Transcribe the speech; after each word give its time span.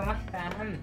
¿cómo 0.00 0.12
están? 0.12 0.78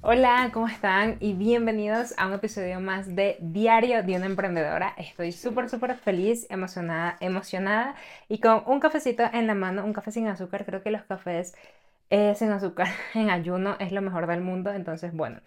Hola, 0.00 0.50
¿cómo 0.52 0.68
están? 0.68 1.16
Y 1.18 1.32
bienvenidos 1.32 2.14
a 2.18 2.28
un 2.28 2.34
episodio 2.34 2.78
más 2.78 3.16
de 3.16 3.36
Diario 3.40 4.04
de 4.04 4.16
una 4.16 4.26
Emprendedora. 4.26 4.94
Estoy 4.96 5.32
súper, 5.32 5.68
súper 5.68 5.96
feliz, 5.96 6.46
emocionada, 6.50 7.16
emocionada 7.18 7.96
y 8.28 8.38
con 8.38 8.62
un 8.66 8.78
cafecito 8.78 9.24
en 9.32 9.48
la 9.48 9.54
mano, 9.54 9.84
un 9.84 9.92
café 9.92 10.12
sin 10.12 10.28
azúcar. 10.28 10.64
Creo 10.64 10.84
que 10.84 10.92
los 10.92 11.02
cafés 11.02 11.52
eh, 12.10 12.34
sin 12.36 12.50
azúcar 12.52 12.86
en 13.14 13.30
ayuno 13.30 13.76
es 13.80 13.90
lo 13.90 14.02
mejor 14.02 14.28
del 14.28 14.40
mundo. 14.40 14.72
Entonces, 14.72 15.12
bueno, 15.12 15.40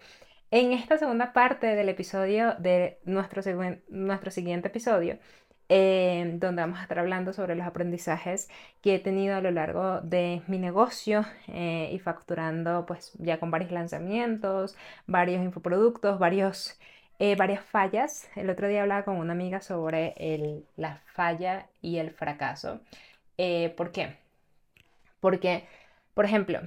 en 0.50 0.72
esta 0.72 0.98
segunda 0.98 1.32
parte 1.32 1.66
del 1.68 1.88
episodio 1.88 2.54
de 2.58 2.98
nuestro, 3.04 3.40
nuestro 3.88 4.30
siguiente 4.30 4.68
episodio, 4.68 5.18
Em, 5.68 6.38
donde 6.38 6.62
vamos 6.62 6.78
a 6.78 6.82
estar 6.82 6.98
hablando 7.00 7.32
sobre 7.32 7.56
los 7.56 7.66
aprendizajes 7.66 8.48
que 8.82 8.94
he 8.94 8.98
tenido 9.00 9.34
a 9.34 9.40
lo 9.40 9.50
largo 9.50 10.00
de 10.00 10.42
mi 10.46 10.58
negocio 10.58 11.24
eh, 11.48 11.90
y 11.92 11.98
facturando 11.98 12.86
pues 12.86 13.12
ya 13.18 13.40
con 13.40 13.50
varios 13.50 13.72
lanzamientos, 13.72 14.76
varios 15.08 15.42
infoproductos, 15.42 16.20
varios, 16.20 16.78
eh, 17.18 17.34
varias 17.36 17.64
fallas. 17.64 18.28
El 18.36 18.48
otro 18.50 18.68
día 18.68 18.82
hablaba 18.82 19.04
con 19.04 19.16
una 19.16 19.32
amiga 19.32 19.60
sobre 19.60 20.14
la 20.76 21.00
falla 21.14 21.66
y 21.82 21.96
el 21.98 22.12
fracaso. 22.12 22.80
Eh, 23.38 23.74
¿Por 23.76 23.90
qué? 23.92 24.16
Porque, 25.20 25.66
por 26.14 26.24
ejemplo, 26.24 26.60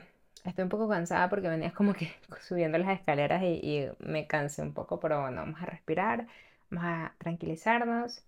estoy 0.45 0.63
un 0.63 0.69
poco 0.69 0.89
cansada 0.89 1.29
porque 1.29 1.47
venía 1.49 1.71
como 1.73 1.93
que 1.93 2.11
subiendo 2.41 2.77
las 2.77 2.89
escaleras 2.99 3.43
y, 3.43 3.59
y 3.63 3.89
me 3.99 4.27
cansé 4.27 4.61
un 4.61 4.73
poco, 4.73 4.99
pero 4.99 5.21
bueno, 5.21 5.37
vamos 5.41 5.61
a 5.61 5.65
respirar, 5.65 6.27
vamos 6.69 6.85
a 6.85 7.13
tranquilizarnos. 7.19 8.23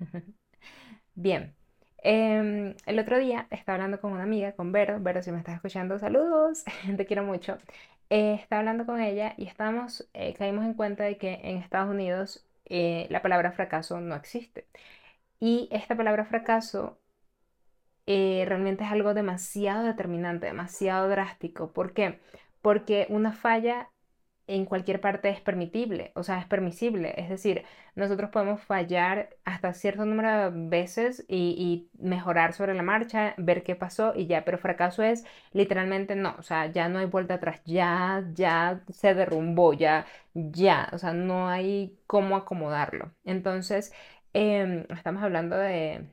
Bien, 1.14 1.54
em, 2.02 2.74
el 2.86 2.98
otro 2.98 3.18
día 3.18 3.46
estaba 3.50 3.76
hablando 3.76 4.00
con 4.00 4.12
una 4.12 4.24
amiga, 4.24 4.52
con 4.52 4.72
Vero. 4.72 4.98
Vero, 5.00 5.22
si 5.22 5.32
me 5.32 5.38
estás 5.38 5.56
escuchando, 5.56 5.98
saludos, 5.98 6.64
te 6.96 7.06
quiero 7.06 7.24
mucho. 7.24 7.58
Eh, 8.10 8.34
estaba 8.34 8.60
hablando 8.60 8.86
con 8.86 9.00
ella 9.00 9.34
y 9.36 9.46
estábamos, 9.46 10.08
eh, 10.14 10.34
caímos 10.34 10.64
en 10.64 10.74
cuenta 10.74 11.04
de 11.04 11.18
que 11.18 11.34
en 11.44 11.58
Estados 11.58 11.90
Unidos 11.90 12.46
eh, 12.66 13.06
la 13.10 13.22
palabra 13.22 13.52
fracaso 13.52 14.00
no 14.00 14.14
existe. 14.16 14.66
Y 15.40 15.68
esta 15.72 15.96
palabra 15.96 16.24
fracaso 16.26 16.98
realmente 18.06 18.84
es 18.84 18.90
algo 18.90 19.14
demasiado 19.14 19.84
determinante, 19.84 20.46
demasiado 20.46 21.08
drástico. 21.08 21.72
¿Por 21.72 21.92
qué? 21.92 22.20
Porque 22.62 23.06
una 23.08 23.32
falla 23.32 23.88
en 24.50 24.64
cualquier 24.64 25.00
parte 25.00 25.28
es 25.28 25.40
permitible, 25.40 26.10
o 26.14 26.24
sea, 26.24 26.40
es 26.40 26.46
permisible. 26.46 27.14
Es 27.16 27.28
decir, 27.28 27.64
nosotros 27.94 28.30
podemos 28.30 28.60
fallar 28.62 29.30
hasta 29.44 29.72
cierto 29.74 30.04
número 30.04 30.50
de 30.50 30.68
veces 30.68 31.24
y, 31.28 31.88
mejorar 31.98 32.52
sobre 32.52 32.74
la 32.74 32.82
marcha, 32.82 33.34
ver 33.36 33.62
qué 33.62 33.76
pasó 33.76 34.12
y 34.16 34.26
ya, 34.26 34.44
pero 34.44 34.58
fracaso 34.58 35.02
es 35.02 35.24
literalmente 35.52 36.16
no, 36.16 36.34
o 36.38 36.42
sea, 36.42 36.66
ya 36.66 36.88
no 36.88 36.98
hay 36.98 37.06
vuelta 37.06 37.34
atrás, 37.34 37.62
ya, 37.64 38.24
ya 38.34 38.82
se 38.90 39.14
derrumbó, 39.14 39.72
ya, 39.74 40.06
ya, 40.34 40.88
o 40.92 40.98
sea, 40.98 41.12
no 41.12 41.48
hay 41.48 41.98
cómo 42.06 42.36
acomodarlo. 42.36 43.12
Entonces, 43.24 43.92
em, 44.32 44.86
estamos 44.90 45.22
hablando 45.22 45.56
de 45.56 46.06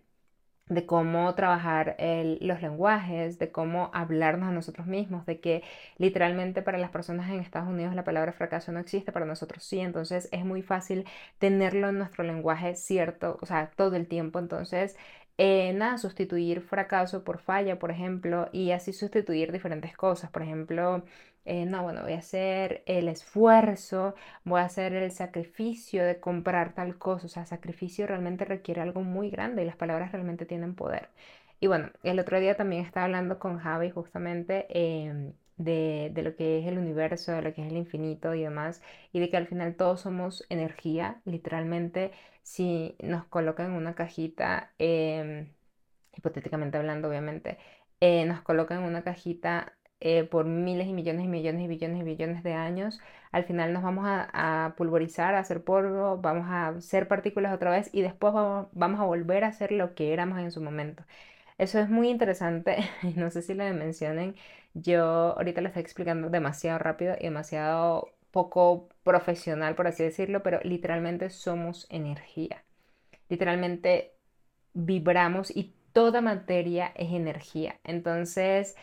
de 0.70 0.86
cómo 0.86 1.34
trabajar 1.36 1.96
los 2.42 2.62
lenguajes, 2.62 3.40
de 3.40 3.52
cómo 3.52 3.90
hablarnos 3.94 4.50
a 4.50 4.52
nosotros 4.52 4.88
mismos, 4.88 5.26
de 5.26 5.40
que 5.40 5.64
literalmente 5.98 6.62
para 6.62 6.78
las 6.78 6.92
personas 6.92 7.30
en 7.30 7.40
Estados 7.40 7.70
Unidos 7.70 7.96
la 7.96 8.04
palabra 8.04 8.34
fracaso 8.34 8.72
no 8.72 8.80
existe, 8.80 9.12
para 9.12 9.26
nosotros 9.26 9.64
sí, 9.64 9.80
entonces 9.80 10.30
es 10.32 10.46
muy 10.46 10.62
fácil 10.62 11.06
tenerlo 11.40 11.90
en 11.90 11.98
nuestro 12.00 12.24
lenguaje 12.24 12.76
cierto, 12.76 13.38
o 13.42 13.46
sea, 13.46 13.72
todo 13.76 13.96
el 13.96 14.08
tiempo, 14.08 14.40
entonces 14.40 14.98
eh, 15.38 15.74
nada, 15.74 15.98
sustituir 16.00 16.62
fracaso 16.62 17.24
por 17.24 17.40
falla, 17.40 17.78
por 17.80 17.92
ejemplo, 17.92 18.50
y 18.52 18.72
así 18.72 18.92
sustituir 18.94 19.52
diferentes 19.52 19.96
cosas. 19.96 20.32
Por 20.32 20.42
ejemplo, 20.42 21.04
eh, 21.48 21.66
no, 21.66 21.84
bueno, 21.84 22.02
voy 22.04 22.14
a 22.14 22.18
hacer 22.20 22.84
el 22.86 23.08
esfuerzo, 23.08 24.16
voy 24.44 24.60
a 24.62 24.66
hacer 24.66 24.94
el 24.94 25.12
sacrificio 25.12 26.06
de 26.06 26.20
comprar 26.20 26.74
tal 26.74 26.98
cosa. 26.98 27.26
O 27.28 27.30
sea, 27.30 27.46
sacrificio 27.46 28.06
realmente 28.08 28.46
requiere 28.46 28.82
algo 28.82 29.02
muy 29.02 29.30
grande 29.30 29.64
y 29.64 29.66
las 29.66 29.78
palabras 29.78 30.12
realmente 30.12 30.46
tienen 30.46 30.76
poder. 30.76 31.10
Y 31.60 31.68
bueno, 31.68 31.90
el 32.04 32.20
otro 32.20 32.40
día 32.40 32.56
también 32.56 32.86
estaba 32.86 33.06
hablando 33.06 33.40
con 33.40 33.58
Javi 33.60 33.90
justamente 33.90 34.68
em, 34.70 35.34
de, 35.58 36.12
de, 36.14 36.22
lo 36.22 36.36
que 36.36 36.60
es 36.60 36.68
el 36.68 36.78
universo, 36.78 37.32
de 37.32 37.42
lo 37.42 37.54
que 37.54 37.62
es 37.66 37.72
el 37.72 37.78
infinito 37.78 38.34
y 38.36 38.44
demás, 38.44 38.82
y 39.12 39.20
de 39.20 39.30
que 39.30 39.38
al 39.38 39.48
final 39.48 39.76
todos 39.76 40.02
somos 40.02 40.46
energía, 40.50 41.22
literalmente 41.26 42.12
si 42.44 42.96
nos 43.02 43.26
colocan 43.26 43.68
en 43.68 43.74
una 43.74 43.96
cajita, 43.96 44.74
em, 44.80 45.50
hipotéticamente 46.16 46.78
hablando 46.78 47.10
obviamente, 47.10 47.58
eh, 48.00 48.26
nos 48.26 48.42
colocan 48.42 48.80
en 48.80 48.86
una 48.86 49.04
cajita 49.04 49.77
eh, 50.00 50.24
por 50.26 50.46
miles 50.46 50.88
y 50.88 50.94
millones 50.94 51.26
y 51.26 51.28
millones 51.28 51.64
y 51.64 51.68
billones 51.68 52.02
y 52.02 52.04
billones 52.04 52.44
de 52.44 52.54
años, 52.54 53.00
al 53.32 53.44
final 53.46 53.74
nos 53.74 53.84
vamos 53.84 54.06
a, 54.08 54.74
pulverizar, 54.78 55.36
a 55.36 55.40
hacer 55.40 55.64
polvo, 55.64 56.18
vamos 56.18 56.48
a 56.50 56.80
ser 56.82 57.08
partículas 57.08 57.54
otra 57.54 57.72
vez 57.72 57.90
y 57.94 58.02
después 58.02 58.34
vamos, 58.34 58.68
vamos 58.74 59.00
a 59.02 59.06
volver 59.06 59.44
a 59.44 59.52
ser 59.54 59.72
lo 59.72 59.96
que 59.96 60.14
éramos 60.14 60.40
en 60.40 60.52
su 60.52 60.62
momento. 60.62 61.04
Eso 61.58 61.80
es 61.80 61.90
muy 61.90 62.10
interesante, 62.10 62.78
no 63.16 63.32
sé 63.32 63.42
si 63.42 63.54
lo 63.54 63.64
mencionen, 63.74 64.36
yo 64.74 65.04
ahorita 65.38 65.62
lo 65.62 65.68
estoy 65.70 65.82
explicando 65.82 66.30
demasiado 66.30 66.80
rápido 66.80 67.16
y 67.20 67.24
demasiado 67.26 68.12
poco 68.32 68.90
profesional, 69.04 69.76
por 69.76 69.88
así 69.88 70.04
decirlo, 70.04 70.44
pero 70.44 70.60
literalmente 70.64 71.30
somos 71.30 71.88
energía. 71.90 72.64
Literalmente 73.30 74.14
vibramos 74.74 75.52
y 75.56 75.74
toda 75.94 76.22
materia 76.22 76.92
es 76.96 77.12
energía. 77.12 77.80
Entonces, 77.84 78.76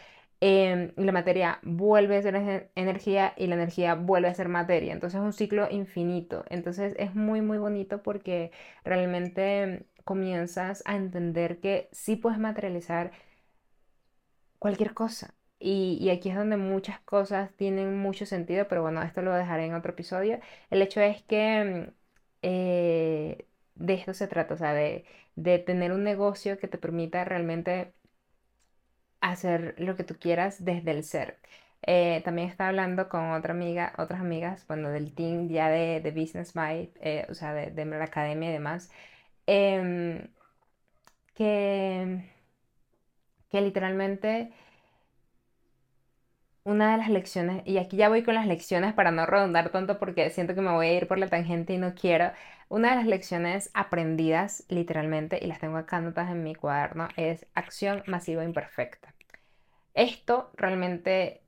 em, 0.46 0.92
la 0.96 1.12
materia 1.12 1.58
vuelve 1.62 2.18
a 2.18 2.22
ser 2.22 2.70
energía 2.74 3.32
y 3.36 3.46
la 3.46 3.54
energía 3.54 3.94
vuelve 3.94 4.28
a 4.28 4.34
ser 4.34 4.48
materia. 4.48 4.92
Entonces 4.92 5.18
es 5.18 5.24
un 5.24 5.32
ciclo 5.32 5.68
infinito. 5.70 6.44
Entonces 6.50 6.94
es 6.98 7.14
muy, 7.14 7.40
muy 7.40 7.56
bonito 7.58 8.02
porque 8.02 8.52
realmente 8.84 9.86
comienzas 10.04 10.82
a 10.86 10.96
entender 10.96 11.60
que 11.60 11.88
sí 11.92 12.16
puedes 12.16 12.38
materializar 12.38 13.12
cualquier 14.58 14.94
cosa. 14.94 15.34
Y, 15.58 16.10
aquí 16.10 16.28
es 16.30 16.36
donde 16.36 16.56
muchas 16.58 17.00
cosas 17.00 17.50
tienen 17.56 17.98
mucho 17.98 18.26
sentido, 18.26 18.68
pero 18.68 18.82
bueno, 18.82 19.02
esto 19.02 19.22
lo 19.22 19.32
dejaré 19.34 19.66
en 19.66 19.74
otro 19.74 19.92
episodio. 19.92 20.40
El 20.70 20.82
hecho 20.82 21.00
es 21.00 21.22
que 21.22 21.90
eh, 22.42 23.46
de 23.74 23.94
esto 23.94 24.14
se 24.14 24.26
trata, 24.28 24.54
o 24.54 24.56
sea, 24.58 24.74
de, 24.74 25.04
tener 25.66 25.92
un 25.92 26.04
negocio 26.04 26.58
que 26.58 26.68
te 26.68 26.78
permita 26.78 27.24
realmente 27.24 27.94
hacer 29.30 29.74
lo 29.78 29.96
que 29.96 30.04
tú 30.04 30.16
quieras 30.18 30.64
desde 30.64 30.90
el 30.92 31.04
ser. 31.04 31.38
Eh, 31.86 32.22
también 32.24 32.48
estaba 32.48 32.68
hablando 32.70 33.08
con 33.08 33.32
otra 33.32 33.52
amiga, 33.52 33.92
otras 33.98 34.20
amigas, 34.20 34.66
bueno, 34.66 34.88
del 34.90 35.14
team 35.14 35.48
ya 35.48 35.68
de, 35.68 36.00
de 36.00 36.10
Business 36.12 36.54
By, 36.54 36.92
eh, 37.00 37.26
o 37.30 37.34
sea, 37.34 37.52
de, 37.54 37.70
de, 37.70 37.84
la 37.84 38.04
academia 38.04 38.50
y 38.50 38.52
demás, 38.52 38.90
em, 39.46 40.28
que, 41.34 42.24
que 43.50 43.60
literalmente 43.60 44.52
una 46.64 46.92
de 46.92 46.98
las 46.98 47.08
lecciones, 47.10 47.62
y 47.66 47.78
aquí 47.78 47.96
ya 47.96 48.08
voy 48.10 48.22
con 48.22 48.34
las 48.34 48.46
lecciones 48.46 48.92
para 48.94 49.10
no 49.10 49.24
redundar 49.26 49.70
tanto 49.70 49.98
porque 49.98 50.28
siento 50.30 50.54
que 50.54 50.60
me 50.62 50.72
voy 50.72 50.86
a 50.88 50.94
ir 50.94 51.06
por 51.08 51.18
la 51.18 51.28
tangente 51.28 51.72
y 51.74 51.78
no 51.78 51.94
quiero. 51.94 52.32
Una 52.68 52.90
de 52.90 52.96
las 52.96 53.06
lecciones 53.06 53.70
aprendidas 53.74 54.64
literalmente, 54.68 55.38
y 55.42 55.46
las 55.46 55.60
tengo 55.60 55.76
acá 55.78 55.98
anotadas 55.98 56.32
en 56.32 56.42
mi 56.42 56.54
cuaderno, 56.54 57.08
es 57.16 57.46
acción 57.54 58.02
masiva 58.06 58.44
imperfecta. 58.44 59.13
Esto 59.94 60.50
realmente 60.56 61.42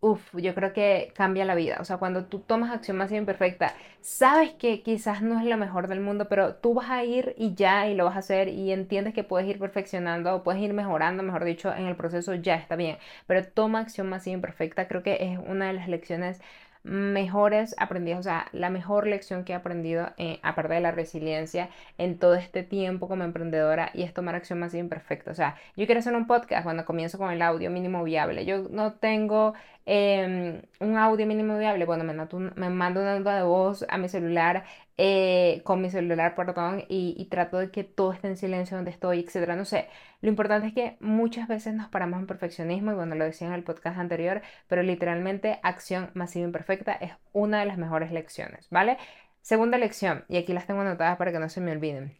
Uf, 0.00 0.32
yo 0.36 0.54
creo 0.54 0.72
que 0.72 1.12
cambia 1.16 1.44
la 1.44 1.56
vida. 1.56 1.78
O 1.80 1.84
sea, 1.84 1.96
cuando 1.96 2.24
tú 2.26 2.38
tomas 2.38 2.70
acción 2.70 2.96
más 2.96 3.10
imperfecta, 3.10 3.74
sabes 4.00 4.52
que 4.52 4.82
quizás 4.84 5.22
no 5.22 5.40
es 5.40 5.44
lo 5.46 5.56
mejor 5.56 5.88
del 5.88 5.98
mundo, 6.00 6.28
pero 6.28 6.54
tú 6.54 6.72
vas 6.74 6.88
a 6.90 7.02
ir 7.02 7.34
y 7.36 7.54
ya 7.56 7.88
y 7.88 7.94
lo 7.96 8.04
vas 8.04 8.14
a 8.14 8.20
hacer 8.20 8.46
y 8.48 8.70
entiendes 8.70 9.12
que 9.12 9.24
puedes 9.24 9.48
ir 9.48 9.58
perfeccionando 9.58 10.32
o 10.36 10.44
puedes 10.44 10.62
ir 10.62 10.72
mejorando, 10.72 11.24
mejor 11.24 11.42
dicho, 11.44 11.74
en 11.74 11.86
el 11.86 11.96
proceso 11.96 12.32
ya 12.34 12.54
está 12.54 12.76
bien. 12.76 12.96
Pero 13.26 13.44
toma 13.44 13.80
acción 13.80 14.08
más 14.08 14.26
imperfecta. 14.28 14.86
Creo 14.86 15.02
que 15.02 15.16
es 15.32 15.38
una 15.38 15.66
de 15.66 15.72
las 15.72 15.88
lecciones 15.88 16.40
mejores 16.82 17.74
aprendidos, 17.78 18.20
o 18.20 18.22
sea, 18.22 18.46
la 18.52 18.70
mejor 18.70 19.06
lección 19.06 19.44
que 19.44 19.52
he 19.52 19.56
aprendido, 19.56 20.10
eh, 20.16 20.38
aparte 20.42 20.74
de 20.74 20.80
la 20.80 20.92
resiliencia, 20.92 21.70
en 21.98 22.18
todo 22.18 22.34
este 22.34 22.62
tiempo 22.62 23.08
como 23.08 23.24
emprendedora 23.24 23.90
y 23.94 24.02
es 24.02 24.14
tomar 24.14 24.34
acción 24.34 24.58
más 24.60 24.74
imperfecta. 24.74 25.30
O 25.30 25.34
sea, 25.34 25.56
yo 25.76 25.86
quiero 25.86 26.00
hacer 26.00 26.14
un 26.14 26.26
podcast 26.26 26.64
cuando 26.64 26.84
comienzo 26.84 27.18
con 27.18 27.30
el 27.30 27.42
audio 27.42 27.70
mínimo 27.70 28.02
viable. 28.04 28.44
Yo 28.44 28.68
no 28.70 28.94
tengo 28.94 29.54
em, 29.86 30.62
un 30.80 30.96
audio 30.96 31.26
mínimo 31.26 31.58
viable. 31.58 31.84
Bueno, 31.84 32.04
me, 32.04 32.14
me 32.14 32.70
mando 32.70 33.00
una 33.00 33.18
nota 33.18 33.36
de 33.36 33.42
voz 33.42 33.84
a 33.88 33.98
mi 33.98 34.08
celular 34.08 34.64
eh, 34.98 35.62
con 35.64 35.80
mi 35.80 35.90
celular, 35.90 36.34
perdón, 36.34 36.84
y, 36.88 37.14
y, 37.16 37.26
trato 37.26 37.58
de 37.58 37.70
que 37.70 37.84
todo 37.84 38.12
esté 38.12 38.26
en 38.28 38.36
silencio 38.36 38.76
donde 38.76 38.90
estoy, 38.90 39.20
etcétera. 39.20 39.54
No 39.54 39.64
sé, 39.64 39.88
lo 40.20 40.28
importante 40.28 40.66
es 40.66 40.74
que 40.74 40.96
muchas 41.00 41.46
veces 41.48 41.74
nos 41.74 41.88
paramos 41.88 42.18
en 42.18 42.26
perfeccionismo, 42.26 42.90
y 42.92 42.94
bueno, 42.96 43.14
lo 43.14 43.24
decía 43.24 43.46
en 43.46 43.54
el 43.54 43.62
podcast 43.62 43.96
anterior, 43.98 44.42
pero 44.66 44.82
literalmente 44.82 45.60
acción 45.62 46.10
masiva 46.14 46.46
imperfecta 46.46 46.92
es 46.92 47.12
una 47.32 47.60
de 47.60 47.66
las 47.66 47.78
mejores 47.78 48.10
lecciones, 48.10 48.68
¿vale? 48.70 48.98
Segunda 49.40 49.78
lección, 49.78 50.24
y 50.28 50.36
aquí 50.36 50.52
las 50.52 50.66
tengo 50.66 50.80
anotadas 50.80 51.16
para 51.16 51.32
que 51.32 51.38
no 51.38 51.48
se 51.48 51.60
me 51.60 51.72
olviden. 51.72 52.18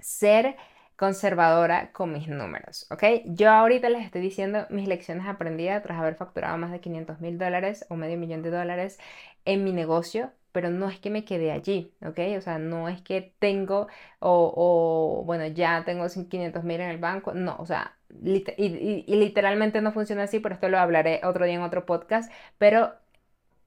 ser 0.00 0.56
conservadora 0.96 1.92
con 1.92 2.12
mis 2.12 2.28
números, 2.28 2.86
¿ok? 2.90 3.04
Yo 3.26 3.50
ahorita 3.50 3.88
les 3.88 4.04
estoy 4.04 4.20
diciendo 4.20 4.66
mis 4.70 4.86
lecciones 4.86 5.26
aprendidas 5.26 5.82
tras 5.82 5.98
haber 5.98 6.14
facturado 6.16 6.56
más 6.58 6.70
de 6.70 6.80
500 6.80 7.20
mil 7.20 7.38
dólares 7.38 7.86
o 7.88 7.96
medio 7.96 8.18
millón 8.18 8.42
de 8.42 8.50
dólares 8.50 8.98
en 9.44 9.64
mi 9.64 9.72
negocio, 9.72 10.32
pero 10.52 10.70
no 10.70 10.88
es 10.88 11.00
que 11.00 11.10
me 11.10 11.24
quede 11.24 11.50
allí, 11.52 11.92
¿ok? 12.06 12.18
O 12.38 12.40
sea, 12.40 12.58
no 12.58 12.88
es 12.88 13.00
que 13.02 13.34
tengo 13.38 13.88
o, 14.20 15.22
bueno, 15.26 15.46
ya 15.46 15.84
tengo 15.84 16.06
500 16.08 16.64
mil 16.64 16.80
en 16.80 16.90
el 16.90 16.98
banco, 16.98 17.34
no, 17.34 17.56
o 17.58 17.66
sea, 17.66 17.96
y, 18.22 19.04
literalmente 19.16 19.80
no 19.80 19.92
funciona 19.92 20.24
así, 20.24 20.40
pero 20.40 20.54
esto 20.54 20.68
lo 20.68 20.78
hablaré 20.78 21.20
otro 21.24 21.44
día 21.46 21.54
en 21.54 21.62
otro 21.62 21.86
podcast, 21.86 22.30
pero 22.58 22.92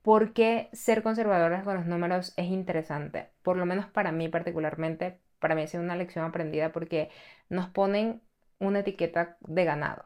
¿por 0.02 0.34
qué 0.34 0.70
ser 0.74 1.04
conservadoras 1.04 1.64
con 1.64 1.76
los 1.76 1.86
números 1.86 2.34
es 2.38 2.48
interesante? 2.48 3.30
Por 3.44 3.58
lo 3.58 3.66
menos 3.66 3.88
para 3.88 4.12
mí 4.12 4.30
particularmente, 4.30 5.20
para 5.40 5.56
mí 5.56 5.64
ha 5.64 5.68
sido 5.68 5.84
una 5.84 5.96
lección 5.96 6.26
aprendida 6.26 6.72
porque 6.72 7.10
nos 7.50 7.70
ponen 7.70 8.22
una 8.60 8.80
etiqueta 8.80 9.38
de 9.42 9.66
ganado. 9.66 10.04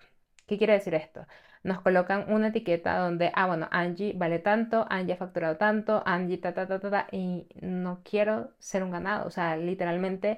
¿Qué 0.47 0.57
quiere 0.57 0.73
decir 0.73 0.95
esto? 0.95 1.25
Nos 1.63 1.81
colocan 1.81 2.31
una 2.31 2.47
etiqueta 2.50 2.97
donde, 3.00 3.31
ah, 3.35 3.47
bueno, 3.47 3.67
Angie 3.71 4.13
vale 4.15 4.39
tanto, 4.39 4.85
Angie 4.89 5.13
ha 5.13 5.17
facturado 5.17 5.57
tanto, 5.57 6.01
Angie 6.06 6.38
ta, 6.38 6.53
ta, 6.53 6.67
ta, 6.67 6.79
ta, 6.79 7.07
y 7.11 7.47
no 7.61 8.01
quiero 8.03 8.51
ser 8.59 8.83
un 8.83 8.91
ganado. 8.91 9.27
O 9.27 9.31
sea, 9.31 9.57
literalmente, 9.57 10.38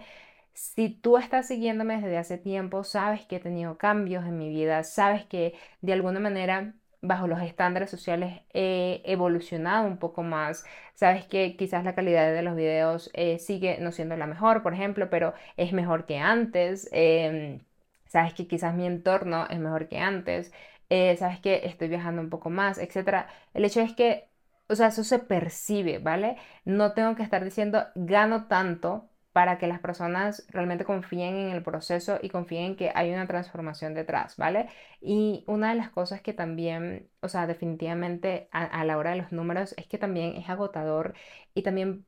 si 0.53 0.89
tú 0.89 1.18
estás 1.18 1.47
siguiéndome 1.47 1.95
desde 2.01 2.18
hace 2.18 2.38
tiempo, 2.38 2.83
sabes 2.83 3.25
que 3.25 3.38
he 3.38 3.39
tenido 3.39 3.77
cambios 3.77 4.25
en 4.25 4.38
mi 4.38 4.50
vida, 4.50 4.83
sabes 4.83 5.25
que 5.25 5.53
de 5.81 5.94
alguna 5.94 6.19
manera 6.19 6.73
bajo 7.01 7.27
los 7.27 7.41
estándares 7.41 7.89
sociales 7.89 8.41
he 8.53 9.01
evolucionado 9.06 9.88
un 9.88 9.97
poco 9.97 10.21
más. 10.24 10.65
Sabes 10.94 11.25
que 11.25 11.56
quizás 11.57 11.83
la 11.83 11.95
calidad 11.95 12.31
de 12.33 12.44
los 12.44 12.56
videos 12.56 13.09
eh, 13.13 13.39
sigue 13.39 13.77
no 13.79 13.91
siendo 13.91 14.15
la 14.17 14.27
mejor, 14.27 14.62
por 14.63 14.74
ejemplo, 14.74 15.09
pero 15.09 15.33
es 15.57 15.74
mejor 15.74 16.06
que 16.06 16.19
antes. 16.19 16.88
Em, 16.91 17.62
sabes 18.07 18.33
que 18.33 18.47
quizás 18.47 18.75
mi 18.75 18.85
entorno 18.85 19.47
es 19.50 19.57
mejor 19.59 19.88
que 19.88 19.97
antes. 20.00 20.51
Eh, 20.93 21.15
sabes 21.17 21.39
que 21.39 21.61
estoy 21.65 21.88
viajando 21.89 22.21
un 22.21 22.29
poco 22.29 22.49
más, 22.49 22.77
etcétera. 22.77 23.29
El 23.53 23.63
hecho 23.65 23.79
es 23.81 23.93
que, 23.95 24.29
o 24.67 24.75
sea, 24.75 24.88
eso 24.88 25.03
se 25.05 25.19
percibe, 25.19 25.99
¿vale? 25.99 26.38
No 26.65 26.93
tengo 26.93 27.15
que 27.15 27.23
estar 27.23 27.43
diciendo 27.45 27.85
gano 27.95 28.47
tanto 28.47 29.07
para 29.31 29.57
que 29.57 29.67
las 29.67 29.79
personas 29.79 30.45
realmente 30.49 30.83
confíen 30.85 31.35
en 31.38 31.51
el 31.51 31.63
proceso 31.63 32.19
y 32.21 32.29
confíen 32.29 32.63
en 32.65 32.75
que 32.75 32.91
hay 32.93 33.11
una 33.13 33.25
transformación 33.27 33.93
detrás, 33.93 34.35
¿vale? 34.38 34.67
Y 35.01 35.45
una 35.47 35.69
de 35.69 35.75
las 35.77 35.89
cosas 35.91 36.21
que 36.21 36.33
también, 36.33 37.09
o 37.21 37.29
sea, 37.29 37.47
definitivamente 37.47 38.49
a, 38.51 38.65
a 38.65 38.83
la 38.85 38.97
hora 38.97 39.11
de 39.11 39.17
los 39.17 39.31
números 39.31 39.73
es 39.77 39.88
que 39.88 39.97
también 39.97 40.35
es 40.35 40.49
agotador 40.49 41.13
y 41.53 41.63
también 41.63 42.05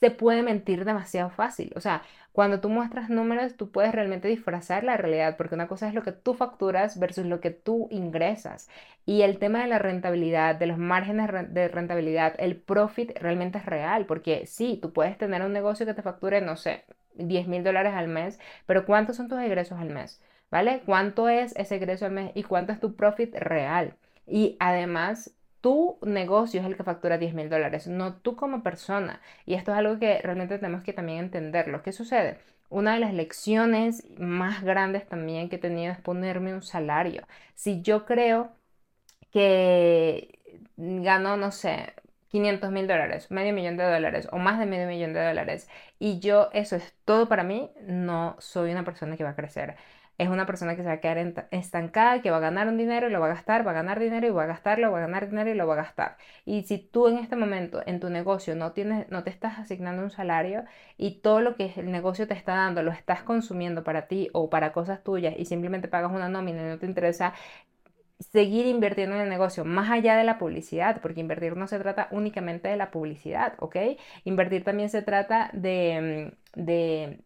se 0.00 0.10
puede 0.10 0.42
mentir 0.42 0.84
demasiado 0.84 1.30
fácil. 1.30 1.72
O 1.76 1.80
sea, 1.80 2.02
cuando 2.32 2.60
tú 2.60 2.68
muestras 2.68 3.10
números, 3.10 3.56
tú 3.56 3.70
puedes 3.70 3.92
realmente 3.92 4.28
disfrazar 4.28 4.84
la 4.84 4.96
realidad, 4.96 5.36
porque 5.36 5.54
una 5.54 5.66
cosa 5.68 5.88
es 5.88 5.94
lo 5.94 6.02
que 6.02 6.12
tú 6.12 6.34
facturas 6.34 6.98
versus 6.98 7.26
lo 7.26 7.40
que 7.40 7.50
tú 7.50 7.88
ingresas. 7.90 8.68
Y 9.04 9.22
el 9.22 9.38
tema 9.38 9.62
de 9.62 9.68
la 9.68 9.78
rentabilidad, 9.78 10.56
de 10.56 10.66
los 10.66 10.78
márgenes 10.78 11.28
de 11.52 11.68
rentabilidad, 11.68 12.34
el 12.38 12.56
profit 12.56 13.16
realmente 13.18 13.58
es 13.58 13.66
real, 13.66 14.06
porque 14.06 14.46
sí, 14.46 14.78
tú 14.80 14.92
puedes 14.92 15.18
tener 15.18 15.42
un 15.42 15.52
negocio 15.52 15.86
que 15.86 15.94
te 15.94 16.02
facture, 16.02 16.40
no 16.40 16.56
sé, 16.56 16.84
10 17.14 17.48
mil 17.48 17.64
dólares 17.64 17.94
al 17.94 18.08
mes, 18.08 18.38
pero 18.66 18.86
¿cuántos 18.86 19.16
son 19.16 19.28
tus 19.28 19.40
egresos 19.40 19.78
al 19.78 19.90
mes? 19.90 20.22
¿Vale? 20.50 20.82
¿Cuánto 20.84 21.28
es 21.28 21.54
ese 21.56 21.76
egreso 21.76 22.06
al 22.06 22.12
mes 22.12 22.32
y 22.34 22.42
cuánto 22.42 22.72
es 22.72 22.80
tu 22.80 22.94
profit 22.96 23.34
real? 23.36 23.94
Y 24.26 24.56
además, 24.60 25.32
tu 25.60 25.98
negocio 26.02 26.60
es 26.60 26.66
el 26.66 26.76
que 26.76 26.84
factura 26.84 27.18
10 27.18 27.34
mil 27.34 27.50
dólares, 27.50 27.86
no 27.86 28.14
tú 28.14 28.36
como 28.36 28.62
persona. 28.62 29.20
Y 29.46 29.54
esto 29.54 29.72
es 29.72 29.78
algo 29.78 29.98
que 29.98 30.20
realmente 30.22 30.58
tenemos 30.58 30.82
que 30.82 30.92
también 30.92 31.18
entenderlo. 31.18 31.82
¿Qué 31.82 31.92
sucede? 31.92 32.38
Una 32.68 32.94
de 32.94 33.00
las 33.00 33.14
lecciones 33.14 34.04
más 34.18 34.62
grandes 34.62 35.06
también 35.08 35.48
que 35.48 35.56
he 35.56 35.58
tenido 35.58 35.92
es 35.92 35.98
ponerme 36.00 36.54
un 36.54 36.62
salario. 36.62 37.26
Si 37.54 37.82
yo 37.82 38.06
creo 38.06 38.52
que 39.32 40.38
gano, 40.76 41.36
no 41.36 41.52
sé, 41.52 41.94
500 42.30 42.70
mil 42.70 42.86
dólares, 42.86 43.30
medio 43.30 43.52
millón 43.52 43.76
de 43.76 43.84
dólares 43.84 44.28
o 44.32 44.38
más 44.38 44.58
de 44.58 44.66
medio 44.66 44.86
millón 44.86 45.12
de 45.12 45.24
dólares 45.24 45.68
y 45.98 46.20
yo 46.20 46.48
eso 46.52 46.76
es 46.76 46.94
todo 47.04 47.28
para 47.28 47.42
mí, 47.44 47.70
no 47.82 48.36
soy 48.38 48.70
una 48.70 48.84
persona 48.84 49.16
que 49.16 49.24
va 49.24 49.30
a 49.30 49.36
crecer 49.36 49.76
es 50.20 50.28
una 50.28 50.46
persona 50.46 50.76
que 50.76 50.82
se 50.82 50.88
va 50.88 50.94
a 50.94 51.00
quedar 51.00 51.48
estancada, 51.50 52.20
que 52.22 52.30
va 52.30 52.36
a 52.38 52.40
ganar 52.40 52.68
un 52.68 52.76
dinero 52.76 53.08
y 53.08 53.10
lo 53.12 53.20
va 53.20 53.26
a 53.26 53.30
gastar, 53.30 53.66
va 53.66 53.70
a 53.72 53.74
ganar 53.74 53.98
dinero 53.98 54.26
y 54.26 54.30
va 54.30 54.44
a 54.44 54.46
gastarlo, 54.46 54.92
va 54.92 54.98
a 54.98 55.00
ganar 55.02 55.28
dinero 55.30 55.50
y 55.50 55.54
lo 55.54 55.66
va 55.66 55.74
a 55.74 55.76
gastar. 55.78 56.16
Y 56.44 56.62
si 56.64 56.78
tú 56.78 57.08
en 57.08 57.18
este 57.18 57.36
momento 57.36 57.82
en 57.86 58.00
tu 58.00 58.10
negocio 58.10 58.54
no 58.54 58.72
tienes, 58.72 59.08
no 59.10 59.24
te 59.24 59.30
estás 59.30 59.58
asignando 59.58 60.02
un 60.02 60.10
salario 60.10 60.64
y 60.98 61.20
todo 61.22 61.40
lo 61.40 61.56
que 61.56 61.72
el 61.76 61.90
negocio 61.90 62.26
te 62.28 62.34
está 62.34 62.54
dando 62.54 62.82
lo 62.82 62.90
estás 62.92 63.22
consumiendo 63.22 63.82
para 63.84 64.06
ti 64.08 64.28
o 64.32 64.50
para 64.50 64.72
cosas 64.72 65.02
tuyas 65.02 65.34
y 65.38 65.46
simplemente 65.46 65.88
pagas 65.88 66.12
una 66.12 66.28
nómina 66.28 66.62
y 66.62 66.66
no 66.66 66.78
te 66.78 66.86
interesa 66.86 67.34
seguir 68.18 68.66
invirtiendo 68.66 69.16
en 69.16 69.22
el 69.22 69.28
negocio 69.30 69.64
más 69.64 69.90
allá 69.90 70.16
de 70.16 70.24
la 70.24 70.38
publicidad, 70.38 71.00
porque 71.00 71.20
invertir 71.20 71.56
no 71.56 71.66
se 71.66 71.78
trata 71.78 72.08
únicamente 72.10 72.68
de 72.68 72.76
la 72.76 72.90
publicidad, 72.90 73.54
¿ok? 73.58 73.76
Invertir 74.24 74.64
también 74.64 74.90
se 74.90 75.02
trata 75.02 75.50
de, 75.54 76.36
de, 76.54 77.20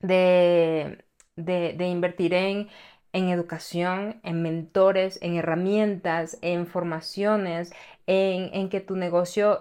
de 0.00 1.04
de, 1.44 1.86
invertir 1.86 2.34
en, 2.34 2.68
en 3.12 3.28
educación, 3.28 4.20
en 4.22 4.42
mentores, 4.42 5.18
en 5.22 5.36
herramientas, 5.36 6.38
en 6.42 6.66
formaciones, 6.66 7.72
en, 8.06 8.68
que 8.68 8.80
tu 8.80 8.96
negocio 8.96 9.60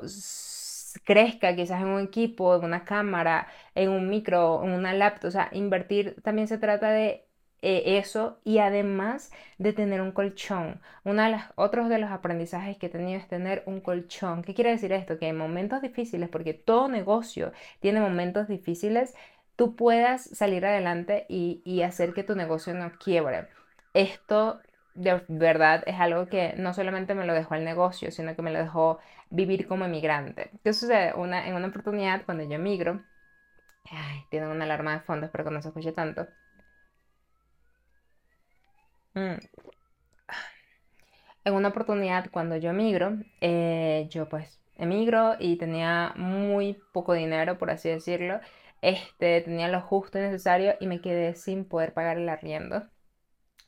crezca 1.04 1.56
quizás 1.56 1.82
en 1.82 1.88
un 1.88 2.02
equipo, 2.02 2.56
en 2.56 2.64
una 2.66 2.86
cámara, 2.86 3.48
en 3.76 3.90
un 3.90 4.10
micro, 4.10 4.64
en 4.64 4.72
una 4.72 4.94
laptop. 4.94 5.30
O 5.30 5.32
sea, 5.32 5.50
invertir 5.54 6.16
también 6.24 6.48
se 6.48 6.58
trata 6.58 6.92
de 6.92 7.26
eh, 7.62 7.98
eso 7.98 8.40
y 8.46 8.60
además 8.60 9.32
de 9.58 9.74
tener 9.74 10.02
un 10.02 10.12
colchón. 10.12 10.80
Uno 11.04 11.24
de 11.24 11.32
los 11.32 11.42
otros 11.56 11.90
de 11.90 12.00
los 12.00 12.10
aprendizajes 12.12 12.78
que 12.78 12.86
he 12.88 12.90
tenido 12.90 13.20
es 13.20 13.28
tener 13.28 13.64
un 13.66 13.82
colchón. 13.82 14.44
¿Qué 14.44 14.54
quiere 14.54 14.72
decir 14.72 14.94
esto? 14.94 15.18
Que 15.20 15.28
en 15.28 15.38
momentos 15.38 15.82
difíciles, 15.82 16.30
porque 16.30 16.54
todo 16.54 16.88
negocio 16.88 17.52
tiene 17.82 18.00
momentos 18.00 18.48
difíciles, 18.48 19.14
tú 19.60 19.76
puedas 19.76 20.24
salir 20.24 20.66
adelante 20.66 21.26
y, 21.28 21.82
hacer 21.82 22.14
que 22.14 22.24
tu 22.24 22.34
negocio 22.34 22.74
no 22.74 22.94
quiebre. 22.98 23.50
Esto 23.94 24.62
de 24.94 25.22
verdad 25.28 25.84
es 25.86 26.00
algo 26.00 26.28
que 26.28 26.54
no 26.58 26.74
solamente 26.74 27.14
me 27.14 27.26
lo 27.26 27.34
dejó 27.34 27.56
el 27.56 27.66
negocio, 27.66 28.10
sino 28.10 28.38
que 28.38 28.42
me 28.42 28.54
lo 28.54 28.60
dejó 28.60 29.00
vivir 29.30 29.68
como 29.68 29.84
emigrante. 29.84 30.52
¿Qué 30.64 30.72
sucede? 30.72 31.14
Una, 31.14 31.46
en 31.46 31.56
una 31.56 31.68
oportunidad, 31.68 32.24
cuando 32.26 32.46
yo 32.46 32.54
emigro, 32.54 33.04
ay, 33.92 34.26
tiene 34.30 34.48
una 34.48 34.64
alarma 34.64 34.94
de 34.94 35.02
fondo, 35.02 35.26
espero 35.26 35.44
que 35.44 35.52
no 35.52 35.62
se 35.62 35.68
escuche 35.70 35.92
tanto. 35.92 36.26
Mm. 39.16 39.40
En 41.44 41.54
una 41.54 41.68
oportunidad, 41.68 42.30
cuando 42.32 42.56
yo 42.56 42.70
emigro, 42.70 43.18
eh, 43.42 44.08
yo 44.10 44.30
pues 44.30 44.62
emigro 44.78 45.36
y 45.38 45.58
tenía 45.58 46.14
muy 46.16 46.82
poco 46.94 47.14
dinero, 47.14 47.58
por 47.58 47.72
así 47.72 47.90
decirlo, 47.90 48.40
este, 48.82 49.42
tenía 49.42 49.68
lo 49.70 49.82
justo 49.82 50.18
y 50.20 50.22
necesario 50.22 50.76
y 50.80 50.88
me 50.88 51.02
quedé 51.02 51.36
sin 51.36 51.66
poder 51.66 51.94
pagar 51.94 52.18
el 52.18 52.30
arriendo. 52.30 52.88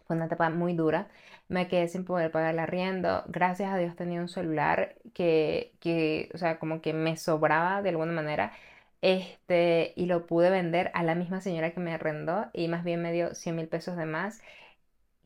Fue 0.07 0.15
una 0.15 0.25
etapa 0.25 0.49
muy 0.49 0.73
dura. 0.75 1.09
Me 1.47 1.67
quedé 1.67 1.87
sin 1.87 2.05
poder 2.05 2.31
pagar 2.31 2.53
el 2.53 2.59
arriendo. 2.59 3.23
Gracias 3.27 3.71
a 3.73 3.77
Dios 3.77 3.95
tenía 3.95 4.21
un 4.21 4.29
celular 4.29 4.95
que, 5.13 5.73
que, 5.79 6.29
o 6.33 6.37
sea, 6.37 6.59
como 6.59 6.81
que 6.81 6.93
me 6.93 7.17
sobraba 7.17 7.81
de 7.81 7.89
alguna 7.89 8.11
manera. 8.13 8.53
Este, 9.01 9.93
y 9.95 10.05
lo 10.05 10.27
pude 10.27 10.49
vender 10.51 10.91
a 10.93 11.03
la 11.03 11.15
misma 11.15 11.41
señora 11.41 11.71
que 11.73 11.79
me 11.79 11.93
arrendó 11.93 12.47
y 12.53 12.67
más 12.67 12.83
bien 12.83 13.01
me 13.01 13.11
dio 13.11 13.33
100 13.35 13.55
mil 13.55 13.67
pesos 13.67 13.97
de 13.97 14.05
más 14.05 14.41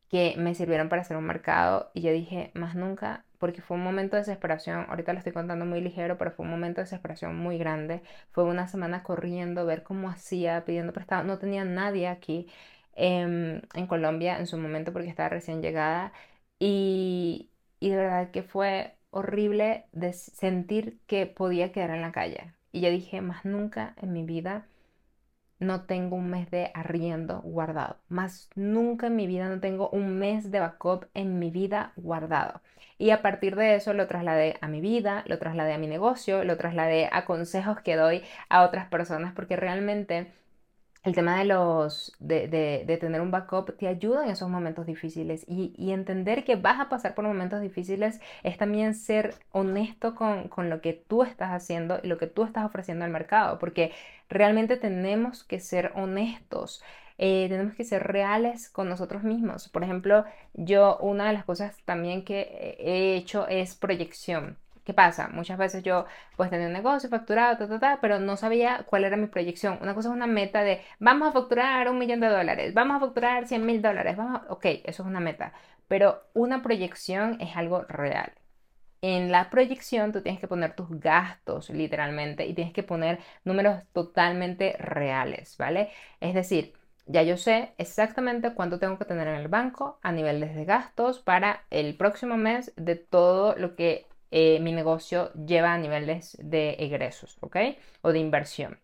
que 0.10 0.36
me 0.38 0.56
sirvieron 0.56 0.90
para 0.90 1.02
hacer 1.02 1.18
un 1.18 1.26
mercado 1.26 1.92
y 1.94 2.02
yo 2.02 2.12
dije, 2.12 2.52
más 2.54 2.76
nunca 2.76 3.25
porque 3.40 3.62
fue 3.62 3.78
un 3.78 3.84
momento 3.84 4.16
de 4.16 4.22
desesperación, 4.22 4.86
ahorita 4.90 5.14
lo 5.14 5.20
estoy 5.20 5.34
contando 5.34 5.66
muy 5.66 5.82
ligero, 5.82 6.18
pero 6.18 6.32
fue 6.32 6.46
un 6.46 6.52
momento 6.52 6.82
de 6.82 6.86
desesperación 6.86 7.36
muy 7.36 7.58
grande. 7.58 8.02
Fue 8.32 8.44
una 8.44 8.68
semana 8.68 9.04
corriendo, 9.04 9.66
ver 9.66 9.84
cómo 9.84 10.10
hacía, 10.10 10.66
pidiendo 10.66 10.94
prestado. 10.94 11.24
No 11.24 11.38
tenía 11.40 11.66
nadie 11.66 12.08
aquí 12.08 12.48
em, 12.96 13.62
en 13.74 13.88
Colombia 13.88 14.40
en 14.40 14.48
su 14.48 14.58
momento 14.58 14.94
porque 14.94 15.10
estaba 15.10 15.30
recién 15.30 15.62
llegada. 15.62 16.14
Y, 16.60 17.52
y 17.80 17.90
de 17.90 17.98
verdad 17.98 18.32
que 18.32 18.44
fue 18.44 18.96
horrible 19.12 19.86
de 19.92 20.14
sentir 20.14 21.00
que 21.08 21.26
podía 21.28 21.72
quedar 21.72 21.92
en 21.92 22.02
la 22.02 22.12
calle. 22.12 22.54
Y 22.72 22.82
yo 22.82 22.90
dije, 22.92 23.22
más 23.22 23.46
nunca 23.46 23.94
en 24.02 24.14
mi 24.14 24.24
vida 24.24 24.68
no 25.66 25.86
tengo 25.86 26.16
un 26.16 26.30
mes 26.30 26.50
de 26.52 26.72
arriendo 26.74 27.42
guardado. 27.42 27.98
Más 28.08 28.50
nunca 28.56 29.08
en 29.08 29.16
mi 29.16 29.28
vida 29.28 29.50
no 29.50 29.60
tengo 29.60 29.90
un 29.90 30.18
mes 30.20 30.52
de 30.52 30.60
backup 30.60 31.06
en 31.14 31.40
mi 31.40 31.50
vida 31.52 31.94
guardado. 31.96 32.62
Y 32.98 33.10
a 33.10 33.22
partir 33.22 33.56
de 33.56 33.76
eso 33.76 33.94
lo 33.94 34.08
trasladé 34.08 34.58
a 34.62 34.68
mi 34.68 34.80
vida, 34.82 35.24
lo 35.28 35.38
trasladé 35.38 35.74
a 35.74 35.78
mi 35.78 35.88
negocio, 35.88 36.44
lo 36.44 36.58
trasladé 36.58 37.10
a 37.12 37.26
consejos 37.26 37.82
que 37.82 37.96
doy 37.96 38.24
a 38.50 38.64
otras 38.64 38.88
personas 38.88 39.34
porque 39.34 39.56
realmente 39.58 40.32
el 41.06 41.14
tema 41.14 41.38
de 41.38 41.46
los 41.46 42.16
de, 42.20 42.48
de, 42.48 42.98
tener 42.98 43.22
un 43.22 43.32
backup 43.32 43.78
te 43.78 43.88
ayuda 43.88 44.26
en 44.26 44.32
esos 44.32 44.50
momentos 44.50 44.88
difíciles 44.88 45.46
y, 45.48 45.74
y, 45.78 45.92
entender 45.92 46.44
que 46.44 46.56
vas 46.56 46.80
a 46.80 46.90
pasar 46.90 47.14
por 47.14 47.26
momentos 47.26 47.62
difíciles 47.62 48.20
es 48.44 48.58
también 48.58 48.96
ser 48.96 49.36
honesto 49.52 50.16
con, 50.16 50.48
con, 50.50 50.70
lo 50.70 50.82
que 50.82 50.94
tú 50.94 51.24
estás 51.24 51.52
haciendo 51.52 52.00
y 52.02 52.08
lo 52.08 52.18
que 52.18 52.28
tú 52.28 52.44
estás 52.44 52.66
ofreciendo 52.66 53.06
al 53.06 53.12
mercado, 53.12 53.60
porque 53.60 53.92
realmente 54.30 54.78
tenemos 54.78 55.44
que 55.44 55.60
ser 55.60 55.92
honestos. 55.96 56.84
Eh, 57.18 57.48
tenemos 57.50 57.76
que 57.76 57.86
ser 57.86 58.04
reales 58.04 58.70
con 58.70 58.90
nosotros 58.90 59.24
mismos. 59.24 59.70
Por 59.70 59.84
ejemplo, 59.84 60.26
yo 60.54 60.98
una 60.98 61.28
de 61.28 61.34
las 61.34 61.46
cosas 61.46 61.78
también 61.86 62.26
que 62.26 62.76
he 62.80 63.16
hecho 63.16 63.48
es 63.48 63.76
proyección. 63.76 64.58
¿Qué 64.86 64.94
pasa? 64.94 65.30
Muchas 65.30 65.58
veces 65.58 65.84
yo 65.84 66.06
pues 66.38 66.50
tenía 66.52 66.68
un 66.68 66.74
negocio 66.74 67.10
facturado, 67.10 67.58
ta, 67.58 67.68
ta, 67.68 67.80
ta, 67.80 68.00
pero 68.02 68.20
no 68.20 68.38
sabía 68.38 68.86
cuál 68.88 69.04
era 69.04 69.18
mi 69.18 69.28
proyección. 69.28 69.80
Una 69.82 69.96
cosa 69.96 70.10
es 70.10 70.16
una 70.16 70.28
meta 70.28 70.64
de 70.64 70.82
vamos 71.00 71.30
a 71.30 71.32
facturar 71.34 71.90
un 71.90 71.98
millón 71.98 72.20
de 72.20 72.28
dólares, 72.30 72.74
vamos 72.74 72.98
a 72.98 73.00
facturar 73.00 73.48
100 73.48 73.66
mil 73.66 73.82
dólares, 73.82 74.16
vamos 74.16 74.42
ok, 74.50 74.66
eso 74.84 75.04
es 75.04 75.08
una 75.08 75.20
meta, 75.20 75.54
pero 75.88 76.24
una 76.34 76.62
proyección 76.62 77.42
es 77.42 77.56
algo 77.58 77.82
real. 77.84 78.32
En 79.02 79.32
la 79.32 79.50
proyección 79.50 80.12
tú 80.12 80.22
tienes 80.22 80.42
que 80.42 80.48
poner 80.48 80.76
tus 80.76 80.90
gastos 81.00 81.70
literalmente 81.70 82.46
y 82.46 82.54
tienes 82.54 82.74
que 82.74 82.84
poner 82.84 83.20
números 83.44 83.84
totalmente 83.94 84.76
reales, 84.80 85.58
¿vale? 85.58 85.90
Es 86.22 86.34
decir, 86.34 86.74
ya 87.08 87.24
yo 87.24 87.38
sé 87.38 87.74
exactamente 87.78 88.54
cuánto 88.54 88.80
tengo 88.80 88.98
que 88.98 89.06
tener 89.06 89.28
en 89.28 89.36
el 89.36 89.48
banco 89.48 90.00
a 90.02 90.12
nivel 90.12 90.40
de 90.42 90.66
gastos 90.66 91.20
para 91.20 91.66
el 91.70 91.98
próximo 91.98 92.38
mes 92.38 92.74
de 92.78 92.96
todo 92.96 93.56
lo 93.56 93.76
que 93.76 94.08
eh, 94.38 94.60
mi 94.60 94.74
negocio 94.74 95.32
lleva 95.34 95.74
a 95.74 95.78
niveles 95.78 96.38
de 96.42 96.72
egresos, 96.80 97.38
¿ok? 97.40 97.56
O 98.02 98.12
de 98.12 98.20
inversión. 98.20 98.80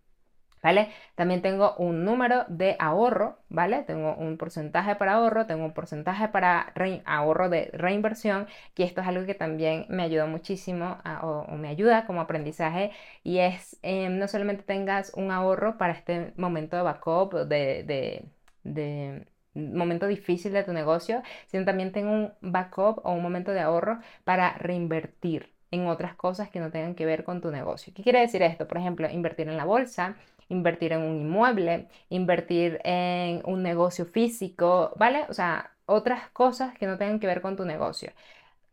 ¿Vale? 0.64 0.90
También 1.16 1.42
tengo 1.42 1.76
un 1.78 2.06
número 2.06 2.46
de 2.48 2.76
ahorro, 2.80 3.40
¿vale? 3.50 3.84
Tengo 3.84 4.16
un 4.16 4.38
porcentaje 4.38 4.96
para 4.96 5.14
ahorro, 5.16 5.48
tengo 5.48 5.66
un 5.66 5.74
porcentaje 5.74 6.28
para 6.30 6.72
ahorro 7.06 7.50
de 7.50 7.70
reinversión, 7.74 8.48
que 8.76 8.84
esto 8.84 9.02
es 9.02 9.08
algo 9.08 9.26
que 9.26 9.34
también 9.36 9.88
me 9.90 10.04
ayuda 10.04 10.26
muchísimo 10.28 11.00
o, 11.24 11.48
me 11.58 11.68
ayuda 11.70 12.06
como 12.06 12.22
aprendizaje 12.22 12.92
y 13.24 13.40
es 13.40 13.78
em, 13.82 14.20
no 14.20 14.28
solamente 14.28 14.64
tengas 14.64 15.14
un 15.16 15.32
ahorro 15.32 15.78
para 15.78 15.94
este 15.94 16.34
momento 16.38 16.78
de 16.78 16.84
backup, 16.84 17.34
de, 17.48 17.84
de 18.64 19.26
momento 19.54 20.08
difícil 20.08 20.54
de 20.54 20.64
tu 20.64 20.74
negocio, 20.74 21.22
sino 21.48 21.66
también 21.66 21.92
tengo 21.92 22.12
un 22.12 22.34
backup 22.42 23.02
o 23.06 23.12
un 23.14 23.22
momento 23.22 23.52
de 23.52 23.62
ahorro 23.62 24.00
para 24.24 24.54
reinvertir 24.58 25.54
en 25.72 25.88
otras 25.88 26.16
cosas 26.16 26.50
que 26.50 26.60
no 26.60 26.72
tengan 26.72 26.96
que 26.96 27.06
ver 27.06 27.24
con 27.24 27.42
tu 27.42 27.52
negocio. 27.52 27.94
¿Qué 27.96 28.04
quiere 28.04 28.20
decir 28.20 28.42
esto? 28.44 28.68
Por 28.68 28.78
ejemplo, 28.78 29.10
invertir 29.10 29.48
en 29.48 29.58
la 29.58 29.66
bolsa, 29.66 30.16
invertir 30.50 30.94
en 30.94 31.02
un 31.02 31.18
inmueble, 31.22 31.88
invertir 32.10 32.80
en 32.84 33.42
un 33.46 33.64
negocio 33.64 34.06
físico, 34.06 34.94
¿vale? 34.98 35.26
O 35.30 35.34
sea, 35.34 35.72
otras 35.86 36.30
cosas 36.32 36.78
que 36.78 36.88
no 36.88 36.98
tengan 36.98 37.20
que 37.20 37.28
ver 37.28 37.42
con 37.42 37.56
tu 37.56 37.66
negocio. 37.66 38.12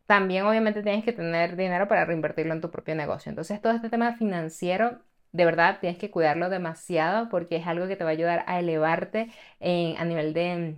También 0.06 0.46
obviamente 0.46 0.82
tienes 0.82 1.04
que 1.04 1.12
tener 1.12 1.56
dinero 1.56 1.88
para 1.88 2.04
reinvertirlo 2.04 2.54
en 2.54 2.60
tu 2.60 2.70
propio 2.70 2.94
negocio. 2.94 3.30
Entonces, 3.30 3.60
todo 3.60 3.72
este 3.74 3.90
tema 3.90 4.14
financiero 4.14 5.00
de 5.32 5.44
verdad 5.44 5.78
tienes 5.80 5.98
que 5.98 6.10
cuidarlo 6.10 6.50
demasiado 6.50 7.28
porque 7.28 7.56
es 7.56 7.66
algo 7.66 7.86
que 7.88 7.96
te 7.96 8.04
va 8.04 8.10
a 8.10 8.12
ayudar 8.14 8.44
a 8.46 8.58
elevarte 8.60 9.30
a 9.60 10.04
nivel 10.04 10.32
de 10.34 10.76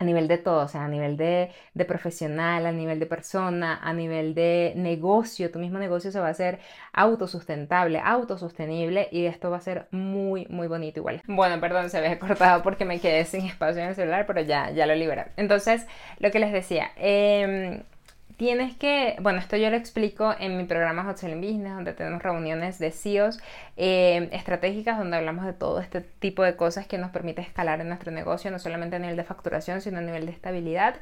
a 0.00 0.04
nivel 0.04 0.28
de 0.28 0.38
todo, 0.38 0.64
o 0.64 0.68
sea, 0.68 0.86
a 0.86 0.88
nivel 0.88 1.18
de, 1.18 1.50
de, 1.74 1.84
profesional, 1.84 2.64
a 2.64 2.72
nivel 2.72 2.98
de 2.98 3.04
persona, 3.04 3.78
a 3.82 3.92
nivel 3.92 4.34
de 4.34 4.72
negocio, 4.74 5.50
tu 5.50 5.58
mismo 5.58 5.78
negocio 5.78 6.10
se 6.10 6.18
va 6.18 6.28
a 6.28 6.30
hacer 6.30 6.58
autosustentable, 6.94 8.00
autosostenible 8.02 9.08
y 9.12 9.26
esto 9.26 9.50
va 9.50 9.58
a 9.58 9.60
ser 9.60 9.88
muy, 9.90 10.46
muy 10.46 10.68
bonito 10.68 11.00
igual. 11.00 11.20
Bueno, 11.26 11.60
perdón, 11.60 11.90
se 11.90 11.98
había 11.98 12.18
cortado 12.18 12.62
porque 12.62 12.86
me 12.86 12.98
quedé 12.98 13.26
sin 13.26 13.44
espacio 13.44 13.82
en 13.82 13.90
el 13.90 13.94
celular, 13.94 14.24
pero 14.26 14.40
ya, 14.40 14.70
ya 14.70 14.86
lo 14.86 14.94
liberé. 14.94 15.26
Entonces, 15.36 15.86
lo 16.18 16.30
que 16.30 16.38
les 16.38 16.52
decía, 16.52 16.92
eh, 16.96 17.82
tienes 18.40 18.74
que, 18.74 19.16
bueno, 19.20 19.38
esto 19.38 19.58
yo 19.58 19.68
lo 19.68 19.76
explico 19.76 20.34
en 20.40 20.56
mi 20.56 20.64
programa 20.64 21.04
Hot 21.04 21.18
Selling 21.18 21.42
Business, 21.42 21.74
donde 21.74 21.92
tenemos 21.92 22.22
reuniones 22.22 22.78
de 22.78 22.90
CEOs 22.90 23.38
eh, 23.76 24.30
estratégicas, 24.32 24.96
donde 24.96 25.18
hablamos 25.18 25.44
de 25.44 25.52
todo 25.52 25.78
este 25.78 26.00
tipo 26.00 26.42
de 26.42 26.56
cosas 26.56 26.86
que 26.86 26.96
nos 26.96 27.10
permite 27.10 27.42
escalar 27.42 27.82
en 27.82 27.88
nuestro 27.88 28.12
negocio, 28.12 28.50
no 28.50 28.58
solamente 28.58 28.96
a 28.96 28.98
nivel 28.98 29.18
de 29.18 29.24
facturación, 29.24 29.82
sino 29.82 29.98
a 29.98 30.00
nivel 30.00 30.24
de 30.24 30.32
estabilidad 30.32 30.94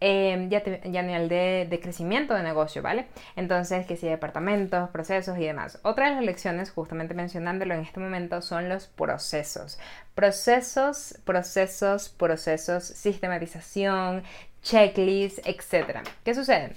eh, 0.00 0.48
y, 0.50 0.96
a, 0.96 1.02
nivel 1.02 1.28
de, 1.28 1.80
crecimiento 1.82 2.32
de 2.32 2.42
negocio, 2.42 2.80
¿vale? 2.80 3.08
Entonces, 3.36 3.84
que 3.84 3.96
si 3.96 4.06
departamentos, 4.08 4.88
procesos 4.88 5.36
y 5.36 5.44
demás. 5.44 5.78
Otra 5.82 6.08
de 6.08 6.14
las 6.14 6.24
lecciones, 6.24 6.70
justamente 6.70 7.12
mencionándolo 7.12 7.74
en 7.74 7.80
este 7.80 8.00
momento, 8.00 8.40
son 8.40 8.70
los 8.70 8.86
procesos. 8.86 9.78
Procesos, 10.14 11.18
procesos, 11.26 12.08
procesos, 12.08 12.84
sistematización, 12.84 14.22
checklist, 14.66 15.38
etc. 15.46 16.00
¿Qué 16.24 16.34
sucede? 16.34 16.72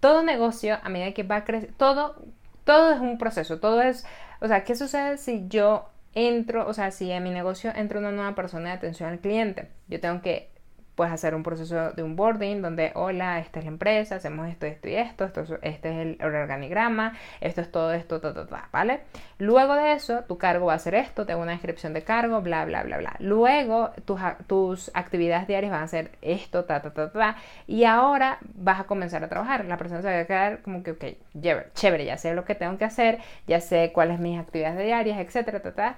Todo 0.00 0.22
negocio, 0.22 0.78
a 0.82 0.88
medida 0.88 1.12
que 1.12 1.22
va 1.22 1.44
crecer, 1.44 1.72
todo, 1.76 2.16
todo 2.64 2.92
es 2.92 3.00
un 3.00 3.16
proceso, 3.16 3.60
todo 3.60 3.80
es, 3.80 4.04
o 4.40 4.48
sea, 4.48 4.64
¿qué 4.64 4.74
sucede 4.74 5.18
si 5.18 5.46
yo 5.48 5.88
entro, 6.14 6.66
o 6.66 6.74
sea, 6.74 6.90
si 6.90 7.10
en 7.10 7.22
mi 7.22 7.30
negocio 7.30 7.72
entra 7.74 8.00
una 8.00 8.10
nueva 8.10 8.34
persona 8.34 8.70
de 8.70 8.76
atención 8.76 9.10
al 9.10 9.20
cliente? 9.20 9.70
Yo 9.88 10.00
tengo 10.00 10.20
que 10.20 10.50
puedes 10.98 11.14
hacer 11.14 11.36
un 11.36 11.44
proceso 11.44 11.92
de 11.92 12.02
onboarding 12.02 12.60
donde, 12.60 12.90
hola, 12.96 13.38
esta 13.38 13.60
es 13.60 13.66
la 13.66 13.70
empresa, 13.70 14.16
hacemos 14.16 14.48
esto, 14.48 14.66
esto 14.66 14.88
y 14.88 14.96
esto, 14.96 15.24
esto 15.24 15.44
este 15.62 15.90
es 15.90 16.18
el 16.18 16.18
organigrama, 16.20 17.14
esto 17.40 17.60
es 17.60 17.70
todo 17.70 17.92
esto, 17.92 18.20
ta, 18.20 18.34
ta, 18.34 18.48
ta, 18.48 18.68
¿vale? 18.72 19.02
Luego 19.38 19.76
de 19.76 19.92
eso, 19.92 20.24
tu 20.24 20.38
cargo 20.38 20.66
va 20.66 20.74
a 20.74 20.78
ser 20.80 20.96
esto, 20.96 21.24
tengo 21.24 21.40
una 21.40 21.52
descripción 21.52 21.92
de 21.92 22.02
cargo, 22.02 22.42
bla, 22.42 22.64
bla, 22.64 22.82
bla, 22.82 22.98
bla. 22.98 23.14
Luego, 23.20 23.90
tus, 24.06 24.20
tus 24.48 24.90
actividades 24.92 25.46
diarias 25.46 25.70
van 25.70 25.84
a 25.84 25.86
ser 25.86 26.10
esto, 26.20 26.64
ta, 26.64 26.82
ta, 26.82 26.90
ta, 26.92 27.12
ta, 27.12 27.36
y 27.68 27.84
ahora 27.84 28.38
vas 28.56 28.80
a 28.80 28.84
comenzar 28.84 29.22
a 29.22 29.28
trabajar. 29.28 29.66
La 29.66 29.76
persona 29.76 30.02
se 30.02 30.08
va 30.08 30.18
a 30.18 30.24
quedar 30.24 30.62
como 30.62 30.82
que, 30.82 30.90
ok, 30.90 31.04
chévere, 31.74 32.06
ya 32.06 32.18
sé 32.18 32.34
lo 32.34 32.44
que 32.44 32.56
tengo 32.56 32.76
que 32.76 32.84
hacer, 32.84 33.20
ya 33.46 33.60
sé 33.60 33.92
cuáles 33.94 34.18
mis 34.18 34.36
actividades 34.36 34.84
diarias, 34.84 35.20
etcétera, 35.20 35.62
ta, 35.62 35.72
ta 35.74 35.96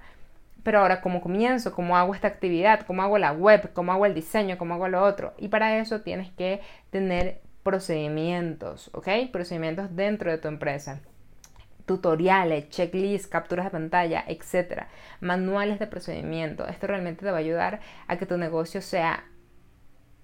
pero 0.63 0.81
ahora 0.81 1.01
cómo 1.01 1.21
comienzo, 1.21 1.73
cómo 1.73 1.97
hago 1.97 2.15
esta 2.15 2.29
actividad, 2.29 2.87
cómo 2.87 3.03
hago 3.03 3.19
la 3.19 3.33
web, 3.33 3.73
cómo 3.73 3.93
hago 3.93 4.07
el 4.07 4.15
diseño, 4.15 4.59
cómo 4.59 4.75
hago 4.75 4.89
lo 4.89 5.03
otro. 5.03 5.35
Y 5.39 5.49
para 5.49 5.79
eso 5.79 6.01
tienes 6.01 6.31
que 6.33 6.61
tener 6.91 7.41
procedimientos, 7.63 8.91
¿ok? 8.93 9.09
Procedimientos 9.33 9.95
dentro 9.95 10.31
de 10.31 10.39
tu 10.39 10.49
empresa. 10.49 11.01
Tutoriales, 11.87 12.69
checklists, 12.69 13.27
capturas 13.27 13.67
de 13.67 13.71
pantalla, 13.71 14.25
etc. 14.29 14.85
Manuales 15.21 15.79
de 15.79 15.87
procedimiento. 15.87 16.67
Esto 16.67 16.87
realmente 16.87 17.25
te 17.25 17.31
va 17.31 17.39
a 17.39 17.41
ayudar 17.41 17.81
a 18.07 18.17
que 18.17 18.27
tu 18.27 18.37
negocio 18.37 18.81
sea 18.81 19.25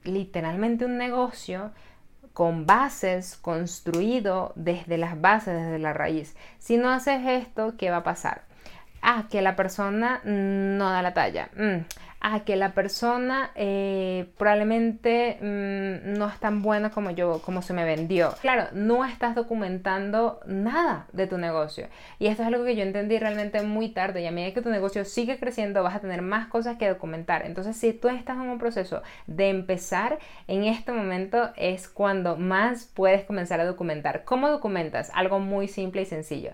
literalmente 0.05 0.85
un 0.85 0.99
negocio 0.99 1.73
con 2.33 2.67
bases, 2.67 3.37
construido 3.37 4.53
desde 4.57 4.99
las 4.99 5.21
bases, 5.21 5.55
desde 5.55 5.79
la 5.79 5.93
raíz. 5.93 6.37
Si 6.59 6.77
no 6.77 6.91
haces 6.91 7.27
esto, 7.27 7.77
¿qué 7.79 7.91
va 7.91 7.99
a 7.99 8.05
pasar? 8.05 8.43
Ah, 9.07 9.27
que 9.31 9.41
la 9.41 9.57
persona 9.57 10.21
no 10.25 10.91
da 10.91 11.01
la 11.01 11.15
talla, 11.15 11.49
mm. 11.57 11.85
ah, 12.21 12.41
que 12.45 12.57
la 12.57 12.75
persona 12.75 13.53
eh, 13.55 14.27
probablemente 14.37 15.39
mm, 15.41 16.19
no 16.19 16.29
es 16.29 16.39
tan 16.41 16.61
buena 16.61 16.91
como 16.91 17.13
yo, 17.13 17.41
como 17.43 17.63
se 17.63 17.73
me 17.73 17.85
vendió. 17.85 18.35
Claro, 18.41 18.65
no 18.73 19.05
estás 19.05 19.37
documentando 19.37 20.41
nada 20.47 21.07
de 21.13 21.29
tu 21.29 21.39
negocio. 21.39 21.87
Y 22.19 22.27
esto 22.27 22.43
es 22.43 22.49
algo 22.49 22.65
que 22.65 22.75
yo 22.75 22.83
entendí 22.83 23.17
realmente 23.19 23.63
muy 23.63 23.91
tarde. 23.91 24.23
Y 24.23 24.27
a 24.27 24.33
medida 24.33 24.53
que 24.53 24.63
tu 24.63 24.71
negocio 24.71 25.05
sigue 25.05 25.39
creciendo, 25.39 25.85
vas 25.85 25.95
a 25.95 26.01
tener 26.01 26.21
más 26.21 26.49
cosas 26.49 26.77
que 26.77 26.89
documentar. 26.89 27.47
Entonces, 27.47 27.77
si 27.77 27.93
tú 27.93 28.09
estás 28.09 28.37
en 28.37 28.51
un 28.51 28.59
proceso 28.59 29.03
de 29.29 29.51
empezar, 29.51 30.19
en 30.49 30.65
este 30.65 30.91
momento 30.91 31.53
es 31.57 31.89
cuando 31.89 32.37
más 32.37 32.91
puedes 32.93 33.25
comenzar 33.25 33.61
a 33.61 33.65
documentar. 33.65 34.25
¿Cómo 34.25 34.51
documentas? 34.51 35.13
Algo 35.15 35.39
muy 35.39 35.69
simple 35.69 36.03
y 36.03 36.07
sencillo 36.07 36.51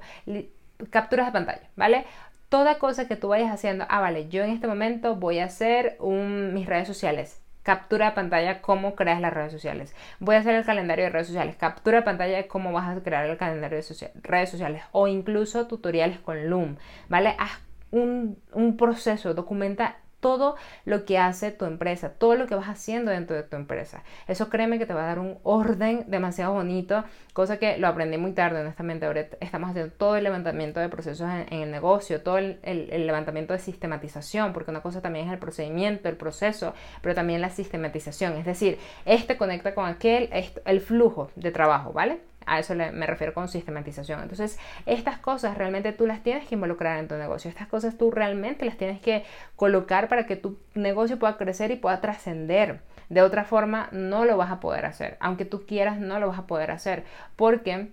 capturas 0.90 1.26
de 1.26 1.32
pantalla, 1.32 1.70
¿vale? 1.76 2.04
Toda 2.52 2.78
cosa 2.78 3.08
que 3.08 3.16
tú 3.16 3.28
vayas 3.28 3.50
haciendo, 3.50 3.86
ah, 3.88 4.00
vale, 4.00 4.28
yo 4.28 4.44
en 4.44 4.50
este 4.50 4.66
momento 4.66 5.16
voy 5.16 5.38
a 5.38 5.46
hacer 5.46 5.96
mis 6.02 6.66
redes 6.66 6.86
sociales. 6.86 7.40
Captura 7.62 8.10
de 8.10 8.12
pantalla 8.12 8.60
cómo 8.60 8.94
creas 8.94 9.22
las 9.22 9.32
redes 9.32 9.52
sociales. 9.52 9.94
Voy 10.20 10.34
a 10.34 10.40
hacer 10.40 10.56
el 10.56 10.64
calendario 10.66 11.06
de 11.06 11.10
redes 11.12 11.28
sociales. 11.28 11.56
Captura 11.56 12.00
de 12.00 12.02
pantalla 12.02 12.46
cómo 12.48 12.70
vas 12.70 12.94
a 12.94 13.02
crear 13.02 13.24
el 13.24 13.38
calendario 13.38 13.78
de 13.78 14.20
redes 14.22 14.50
sociales. 14.50 14.82
O 14.92 15.08
incluso 15.08 15.66
tutoriales 15.66 16.18
con 16.18 16.50
Loom. 16.50 16.76
¿Vale? 17.08 17.34
Haz 17.38 17.52
un, 17.90 18.36
un 18.52 18.76
proceso. 18.76 19.32
Documenta 19.32 19.96
todo 20.22 20.54
lo 20.84 21.04
que 21.04 21.18
hace 21.18 21.50
tu 21.50 21.66
empresa, 21.66 22.10
todo 22.10 22.36
lo 22.36 22.46
que 22.46 22.54
vas 22.54 22.68
haciendo 22.68 23.10
dentro 23.10 23.36
de 23.36 23.42
tu 23.42 23.56
empresa. 23.56 24.04
Eso 24.28 24.48
créeme 24.48 24.78
que 24.78 24.86
te 24.86 24.94
va 24.94 25.02
a 25.02 25.06
dar 25.08 25.18
un 25.18 25.38
orden 25.42 26.04
demasiado 26.06 26.54
bonito, 26.54 27.04
cosa 27.34 27.58
que 27.58 27.76
lo 27.76 27.88
aprendí 27.88 28.16
muy 28.16 28.32
tarde, 28.32 28.60
honestamente. 28.60 29.04
Ahora 29.04 29.26
estamos 29.40 29.70
haciendo 29.70 29.92
todo 29.92 30.16
el 30.16 30.24
levantamiento 30.24 30.78
de 30.80 30.88
procesos 30.88 31.28
en, 31.50 31.62
el 31.62 31.70
negocio, 31.70 32.22
todo 32.22 32.38
el, 32.38 32.60
levantamiento 32.62 33.52
de 33.52 33.58
sistematización, 33.58 34.52
porque 34.52 34.70
una 34.70 34.80
cosa 34.80 35.02
también 35.02 35.26
es 35.26 35.32
el 35.32 35.38
procedimiento, 35.38 36.08
el 36.08 36.16
proceso, 36.16 36.72
pero 37.02 37.16
también 37.16 37.40
la 37.40 37.50
sistematización. 37.50 38.34
Es 38.34 38.46
decir, 38.46 38.78
este 39.04 39.36
conecta 39.36 39.74
con 39.74 39.86
aquel, 39.86 40.30
el 40.64 40.80
flujo 40.80 41.30
de 41.34 41.50
trabajo, 41.50 41.92
¿vale? 41.92 42.31
A 42.46 42.58
eso 42.58 42.74
me 42.74 43.06
refiero 43.06 43.34
con 43.34 43.48
sistematización. 43.48 44.20
Entonces, 44.22 44.58
estas 44.86 45.18
cosas 45.18 45.56
realmente 45.56 45.92
tú 45.92 46.06
las 46.06 46.22
tienes 46.22 46.46
que 46.48 46.54
involucrar 46.54 46.98
en 46.98 47.08
tu 47.08 47.16
negocio. 47.16 47.48
Estas 47.48 47.68
cosas 47.68 47.98
tú 47.98 48.10
realmente 48.10 48.64
las 48.64 48.76
tienes 48.76 49.00
que 49.00 49.24
colocar 49.56 50.08
para 50.08 50.26
que 50.26 50.36
tu 50.36 50.58
negocio 50.74 51.18
pueda 51.18 51.36
crecer 51.36 51.70
y 51.70 51.76
pueda 51.76 52.00
trascender. 52.00 52.80
De 53.08 53.22
otra 53.22 53.44
forma, 53.44 53.88
no 53.92 54.24
lo 54.24 54.36
vas 54.36 54.50
a 54.50 54.60
poder 54.60 54.86
hacer. 54.86 55.16
Aunque 55.20 55.44
tú 55.44 55.66
quieras, 55.66 55.98
no 55.98 56.18
lo 56.18 56.28
vas 56.28 56.38
a 56.38 56.46
poder 56.46 56.70
hacer. 56.70 57.04
Porque 57.36 57.92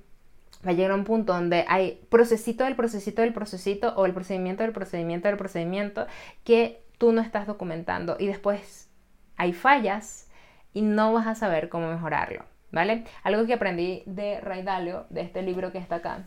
va 0.65 0.71
a 0.71 0.73
llegar 0.73 0.91
a 0.91 0.95
un 0.95 1.03
punto 1.03 1.33
donde 1.33 1.65
hay 1.67 2.05
procesito 2.09 2.63
del 2.63 2.75
procesito 2.75 3.21
del 3.21 3.33
procesito 3.33 3.93
o 3.95 4.05
el 4.05 4.13
procedimiento 4.13 4.63
del 4.63 4.73
procedimiento 4.73 5.27
del 5.27 5.37
procedimiento 5.37 6.07
que 6.43 6.83
tú 6.97 7.11
no 7.11 7.21
estás 7.21 7.47
documentando 7.47 8.17
y 8.19 8.27
después 8.27 8.89
hay 9.37 9.53
fallas 9.53 10.29
y 10.73 10.81
no 10.81 11.13
vas 11.13 11.27
a 11.27 11.35
saber 11.35 11.69
cómo 11.69 11.89
mejorarlo, 11.89 12.43
¿vale? 12.71 13.03
Algo 13.23 13.45
que 13.45 13.53
aprendí 13.53 14.03
de 14.05 14.39
Ray 14.41 14.63
Dalio, 14.63 15.05
de 15.09 15.21
este 15.21 15.41
libro 15.41 15.71
que 15.71 15.77
está 15.77 15.95
acá. 15.95 16.23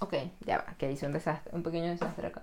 Ok, 0.00 0.14
ya 0.46 0.58
va, 0.58 0.74
que 0.78 0.90
hice 0.90 1.06
un 1.06 1.12
desastre, 1.12 1.50
un 1.54 1.62
pequeño 1.62 1.90
desastre 1.90 2.28
acá. 2.28 2.42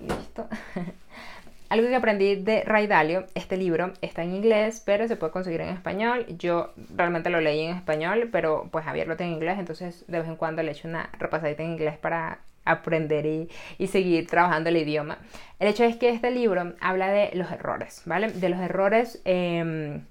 Listo. 0.00 0.48
Algo 1.70 1.86
que 1.86 1.96
aprendí 1.96 2.36
de 2.36 2.62
Ray 2.64 2.86
Dalio, 2.86 3.26
este 3.34 3.58
libro 3.58 3.92
está 4.00 4.22
en 4.22 4.34
inglés, 4.34 4.82
pero 4.86 5.06
se 5.06 5.16
puede 5.16 5.32
conseguir 5.32 5.60
en 5.60 5.68
español. 5.68 6.24
Yo 6.38 6.72
realmente 6.94 7.28
lo 7.28 7.42
leí 7.42 7.60
en 7.60 7.76
español, 7.76 8.30
pero 8.32 8.68
pues 8.70 8.86
Javier 8.86 9.06
lo 9.06 9.16
tiene 9.16 9.32
en 9.32 9.36
inglés, 9.36 9.58
entonces 9.58 10.04
de 10.08 10.18
vez 10.18 10.28
en 10.28 10.36
cuando 10.36 10.62
le 10.62 10.72
echo 10.72 10.88
una 10.88 11.10
repasadita 11.18 11.62
en 11.62 11.72
inglés 11.72 11.98
para 11.98 12.38
aprender 12.64 13.26
y, 13.26 13.86
seguir 13.86 14.26
trabajando 14.26 14.70
el 14.70 14.78
idioma. 14.78 15.18
El 15.58 15.68
hecho 15.68 15.84
es 15.84 15.96
que 15.96 16.10
este 16.10 16.30
libro 16.30 16.74
habla 16.80 17.08
de 17.08 17.30
los 17.34 17.50
errores, 17.50 18.02
¿vale? 18.06 18.30
De 18.30 18.48
los 18.48 18.60
errores 18.60 19.20
em, 19.24 20.02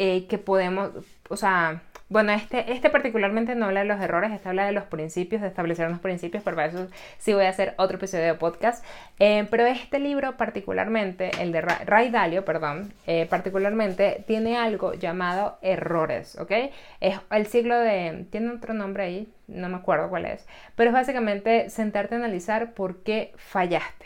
eh, 0.00 0.26
que 0.28 0.38
podemos, 0.38 0.92
o 1.28 1.36
sea, 1.36 1.82
bueno, 2.10 2.32
este, 2.32 2.72
este 2.72 2.88
particularmente 2.88 3.54
no 3.54 3.66
habla 3.66 3.80
de 3.80 3.86
los 3.86 4.00
errores, 4.00 4.32
este 4.32 4.48
habla 4.48 4.64
de 4.64 4.72
los 4.72 4.84
principios, 4.84 5.42
de 5.42 5.48
establecer 5.48 5.88
unos 5.88 6.00
principios, 6.00 6.42
pero 6.42 6.56
para 6.56 6.68
eso 6.68 6.86
sí 7.18 7.34
voy 7.34 7.44
a 7.44 7.50
hacer 7.50 7.74
otro 7.76 7.98
episodio 7.98 8.24
de 8.24 8.34
podcast. 8.34 8.82
Eh, 9.18 9.46
pero 9.50 9.66
este 9.66 9.98
libro 9.98 10.36
particularmente, 10.38 11.30
el 11.40 11.52
de 11.52 11.60
Ray 11.60 12.10
Dalio, 12.10 12.44
perdón, 12.46 12.94
eh, 13.06 13.26
particularmente 13.28 14.24
tiene 14.26 14.56
algo 14.56 14.94
llamado 14.94 15.58
errores, 15.60 16.38
¿ok? 16.38 16.52
Es 17.00 17.20
el 17.30 17.46
siglo 17.46 17.76
de... 17.78 18.26
tiene 18.30 18.52
otro 18.52 18.72
nombre 18.72 19.02
ahí, 19.02 19.28
no 19.46 19.68
me 19.68 19.76
acuerdo 19.76 20.08
cuál 20.08 20.24
es, 20.24 20.46
pero 20.76 20.90
es 20.90 20.94
básicamente 20.94 21.68
sentarte 21.68 22.14
a 22.14 22.18
analizar 22.18 22.72
por 22.72 23.02
qué 23.02 23.32
fallaste, 23.36 23.97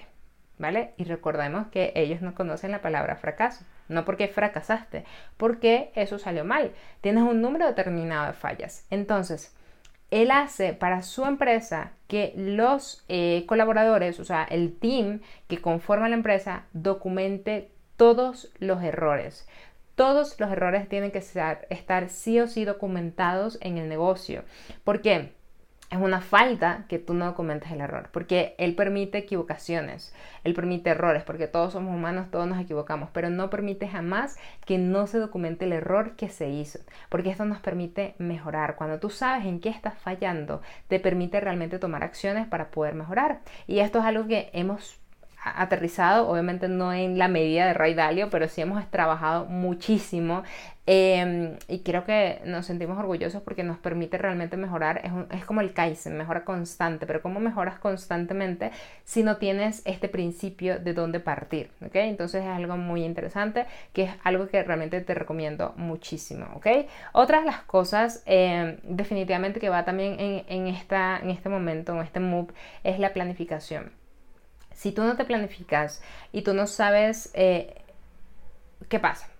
¿vale? 0.62 0.94
Y 0.96 1.04
recordemos 1.04 1.66
que 1.66 1.92
ellos 1.94 2.22
no 2.22 2.34
conocen 2.34 2.70
la 2.70 2.80
palabra 2.80 3.16
fracaso 3.16 3.66
no 3.92 4.04
porque 4.04 4.28
fracasaste, 4.28 5.04
porque 5.36 5.92
eso 5.94 6.18
salió 6.18 6.44
mal. 6.44 6.72
Tienes 7.00 7.22
un 7.22 7.40
número 7.40 7.66
determinado 7.66 8.26
de 8.26 8.32
fallas. 8.32 8.86
Entonces, 8.90 9.54
él 10.10 10.30
hace 10.30 10.72
para 10.72 11.02
su 11.02 11.24
empresa 11.24 11.92
que 12.08 12.32
los 12.36 13.04
eh, 13.08 13.44
colaboradores, 13.46 14.18
o 14.20 14.24
sea, 14.24 14.44
el 14.44 14.76
team 14.78 15.20
que 15.48 15.60
conforma 15.60 16.08
la 16.08 16.16
empresa, 16.16 16.64
documente 16.72 17.70
todos 17.96 18.52
los 18.58 18.82
errores. 18.82 19.46
Todos 19.94 20.40
los 20.40 20.50
errores 20.50 20.88
tienen 20.88 21.10
que 21.10 21.18
estar 21.18 22.08
sí 22.08 22.40
o 22.40 22.48
sí 22.48 22.64
documentados 22.64 23.58
en 23.60 23.78
el 23.78 23.88
negocio. 23.88 24.42
¿Por 24.84 25.02
qué? 25.02 25.32
Es 25.92 25.98
una 25.98 26.22
falta 26.22 26.86
que 26.88 26.98
tú 26.98 27.12
no 27.12 27.26
documentes 27.26 27.70
el 27.70 27.82
error, 27.82 28.08
porque 28.12 28.54
él 28.56 28.74
permite 28.74 29.18
equivocaciones, 29.18 30.14
él 30.42 30.54
permite 30.54 30.88
errores, 30.88 31.22
porque 31.22 31.46
todos 31.46 31.74
somos 31.74 31.94
humanos, 31.94 32.30
todos 32.30 32.48
nos 32.48 32.58
equivocamos, 32.58 33.10
pero 33.12 33.28
no 33.28 33.50
permite 33.50 33.86
jamás 33.86 34.38
que 34.64 34.78
no 34.78 35.06
se 35.06 35.18
documente 35.18 35.66
el 35.66 35.72
error 35.72 36.16
que 36.16 36.30
se 36.30 36.48
hizo, 36.48 36.78
porque 37.10 37.28
esto 37.28 37.44
nos 37.44 37.60
permite 37.60 38.14
mejorar. 38.16 38.76
Cuando 38.76 39.00
tú 39.00 39.10
sabes 39.10 39.44
en 39.44 39.60
qué 39.60 39.68
estás 39.68 39.98
fallando, 39.98 40.62
te 40.88 40.98
permite 40.98 41.40
realmente 41.40 41.78
tomar 41.78 42.02
acciones 42.02 42.46
para 42.46 42.70
poder 42.70 42.94
mejorar. 42.94 43.40
Y 43.66 43.80
esto 43.80 43.98
es 43.98 44.06
algo 44.06 44.26
que 44.26 44.48
hemos 44.54 44.98
aterrizado, 45.44 46.28
obviamente 46.28 46.68
no 46.68 46.92
en 46.92 47.18
la 47.18 47.28
medida 47.28 47.66
de 47.66 47.74
Ray 47.74 47.94
Dalio, 47.94 48.30
pero 48.30 48.48
sí 48.48 48.60
hemos 48.60 48.84
trabajado 48.90 49.46
muchísimo 49.46 50.42
em, 50.86 51.56
y 51.68 51.80
creo 51.80 52.04
que 52.04 52.40
nos 52.44 52.66
sentimos 52.66 52.98
orgullosos 52.98 53.42
porque 53.42 53.62
nos 53.62 53.78
permite 53.78 54.18
realmente 54.18 54.56
mejorar, 54.56 55.00
es, 55.04 55.12
es, 55.38 55.44
como 55.44 55.60
el 55.60 55.72
Kaizen, 55.72 56.16
mejora 56.16 56.44
constante, 56.44 57.06
pero 57.06 57.22
¿cómo 57.22 57.40
mejoras 57.40 57.78
constantemente 57.78 58.72
si 59.04 59.22
no 59.22 59.36
tienes 59.36 59.82
este 59.84 60.08
principio 60.08 60.78
de 60.78 60.94
dónde 60.94 61.20
partir? 61.20 61.70
¿ok? 61.84 61.94
Entonces 61.96 62.42
es 62.42 62.48
algo 62.48 62.76
muy 62.76 63.04
interesante, 63.04 63.66
que 63.92 64.04
es 64.04 64.10
algo 64.24 64.48
que 64.48 64.62
realmente 64.62 65.00
te 65.00 65.14
recomiendo 65.14 65.72
muchísimo, 65.76 66.46
¿ok? 66.54 66.66
Otra 67.12 67.40
de 67.40 67.46
las 67.46 67.62
cosas 67.62 68.22
em, 68.26 68.78
definitivamente 68.82 69.60
que 69.60 69.68
va 69.68 69.84
también 69.84 70.18
en, 70.18 70.44
en, 70.48 70.66
esta, 70.66 71.18
en 71.22 71.30
este 71.30 71.48
momento, 71.48 71.94
en 71.94 72.02
este 72.02 72.20
move, 72.20 72.52
es 72.84 72.98
la 72.98 73.12
planificación. 73.12 73.92
Si 74.74 74.92
tú 74.92 75.04
no 75.04 75.16
te 75.16 75.24
planificas 75.24 76.02
y 76.32 76.42
tú 76.42 76.54
no 76.54 76.66
sabes 76.66 77.30
eh, 77.34 77.74
qué 78.88 78.98
pasa, 78.98 79.31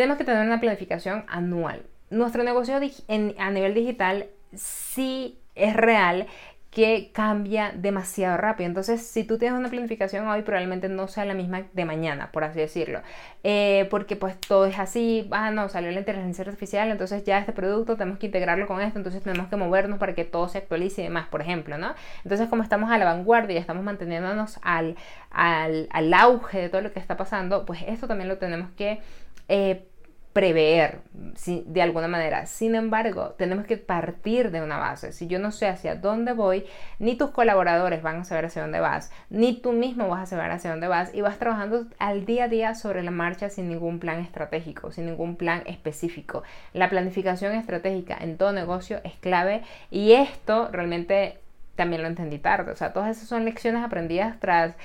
tenemos 0.00 0.16
que 0.16 0.24
tener 0.24 0.46
una 0.46 0.60
planificación 0.60 1.24
anual. 1.28 1.82
Nuestro 2.08 2.42
negocio 2.42 2.74
a 2.74 3.50
nivel 3.50 3.74
digital 3.74 4.28
sí 4.54 5.38
es 5.54 5.76
real 5.76 6.26
que 6.70 7.10
cambia 7.12 7.72
demasiado 7.74 8.38
rápido. 8.38 8.66
Entonces, 8.66 9.06
si 9.06 9.24
tú 9.24 9.36
tienes 9.36 9.58
una 9.58 9.68
planificación 9.68 10.26
hoy, 10.26 10.40
probablemente 10.40 10.88
no 10.88 11.06
sea 11.06 11.26
la 11.26 11.34
misma 11.34 11.64
de 11.74 11.84
mañana, 11.84 12.32
por 12.32 12.44
así 12.44 12.60
decirlo. 12.60 13.02
Eh, 13.44 13.88
porque 13.90 14.16
pues 14.16 14.40
todo 14.40 14.64
es 14.64 14.78
así, 14.78 15.28
ah, 15.32 15.50
no, 15.50 15.68
salió 15.68 15.90
la 15.90 15.98
inteligencia 15.98 16.44
artificial, 16.44 16.90
entonces 16.90 17.22
ya 17.24 17.38
este 17.38 17.52
producto 17.52 17.96
tenemos 17.96 18.18
que 18.18 18.26
integrarlo 18.26 18.66
con 18.66 18.80
esto, 18.80 18.98
entonces 18.98 19.22
tenemos 19.22 19.48
que 19.48 19.56
movernos 19.56 19.98
para 19.98 20.14
que 20.14 20.24
todo 20.24 20.48
se 20.48 20.58
actualice 20.58 21.02
y 21.02 21.04
demás, 21.04 21.28
por 21.28 21.42
ejemplo, 21.42 21.76
¿no? 21.76 21.94
Entonces, 22.24 22.48
como 22.48 22.62
estamos 22.62 22.90
a 22.90 22.96
la 22.96 23.04
vanguardia 23.04 23.56
y 23.56 23.58
estamos 23.58 23.84
manteniéndonos 23.84 24.60
al, 24.62 24.96
al, 25.30 25.88
al 25.90 26.14
auge 26.14 26.58
de 26.58 26.68
todo 26.70 26.80
lo 26.80 26.92
que 26.92 27.00
está 27.00 27.18
pasando, 27.18 27.66
pues 27.66 27.82
esto 27.86 28.06
también 28.06 28.28
lo 28.28 28.38
tenemos 28.38 28.70
que... 28.70 29.00
Eh, 29.48 29.89
prever 30.32 31.00
de 31.44 31.82
alguna 31.82 32.06
manera. 32.06 32.46
Sin 32.46 32.74
embargo, 32.74 33.34
tenemos 33.36 33.66
que 33.66 33.76
partir 33.76 34.50
de 34.50 34.62
una 34.62 34.78
base. 34.78 35.12
Si 35.12 35.26
yo 35.26 35.38
no 35.38 35.50
sé 35.50 35.66
hacia 35.66 35.96
dónde 35.96 36.32
voy, 36.32 36.66
ni 36.98 37.16
tus 37.16 37.30
colaboradores 37.30 38.02
van 38.02 38.20
a 38.20 38.24
saber 38.24 38.44
hacia 38.44 38.62
dónde 38.62 38.78
vas, 38.78 39.10
ni 39.28 39.54
tú 39.54 39.72
mismo 39.72 40.08
vas 40.08 40.22
a 40.22 40.26
saber 40.26 40.50
hacia 40.52 40.70
dónde 40.70 40.86
vas 40.86 41.12
y 41.14 41.20
vas 41.20 41.38
trabajando 41.38 41.86
al 41.98 42.26
día 42.26 42.44
a 42.44 42.48
día 42.48 42.74
sobre 42.74 43.02
la 43.02 43.10
marcha 43.10 43.50
sin 43.50 43.68
ningún 43.68 43.98
plan 43.98 44.20
estratégico, 44.20 44.92
sin 44.92 45.06
ningún 45.06 45.36
plan 45.36 45.62
específico. 45.66 46.44
La 46.72 46.88
planificación 46.88 47.54
estratégica 47.54 48.16
en 48.20 48.36
todo 48.36 48.52
negocio 48.52 49.00
es 49.02 49.14
clave 49.14 49.62
y 49.90 50.12
esto 50.12 50.68
realmente 50.70 51.38
también 51.74 52.02
lo 52.02 52.08
entendí 52.08 52.38
tarde. 52.38 52.72
O 52.72 52.76
sea, 52.76 52.92
todas 52.92 53.16
esas 53.16 53.28
son 53.28 53.44
lecciones 53.44 53.82
aprendidas 53.82 54.38
tras 54.38 54.76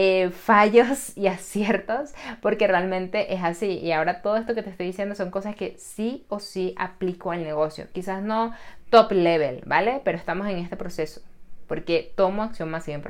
eh, 0.00 0.30
fallos 0.30 1.16
y 1.16 1.26
aciertos, 1.26 2.14
porque 2.40 2.68
realmente 2.68 3.34
es 3.34 3.42
así. 3.42 3.80
Y 3.80 3.90
ahora 3.90 4.22
todo 4.22 4.36
esto 4.36 4.54
que 4.54 4.62
te 4.62 4.70
estoy 4.70 4.86
diciendo 4.86 5.16
son 5.16 5.32
cosas 5.32 5.56
que 5.56 5.74
sí 5.76 6.24
o 6.28 6.38
sí 6.38 6.72
aplico 6.78 7.32
al 7.32 7.42
negocio. 7.42 7.88
Quizás 7.92 8.22
no 8.22 8.54
top 8.90 9.10
level, 9.10 9.60
¿vale? 9.66 10.00
Pero 10.04 10.16
estamos 10.16 10.46
en 10.46 10.58
este 10.58 10.76
proceso, 10.76 11.20
porque 11.66 12.12
tomo 12.14 12.44
acción 12.44 12.70
más 12.70 12.86
bien 12.86 13.02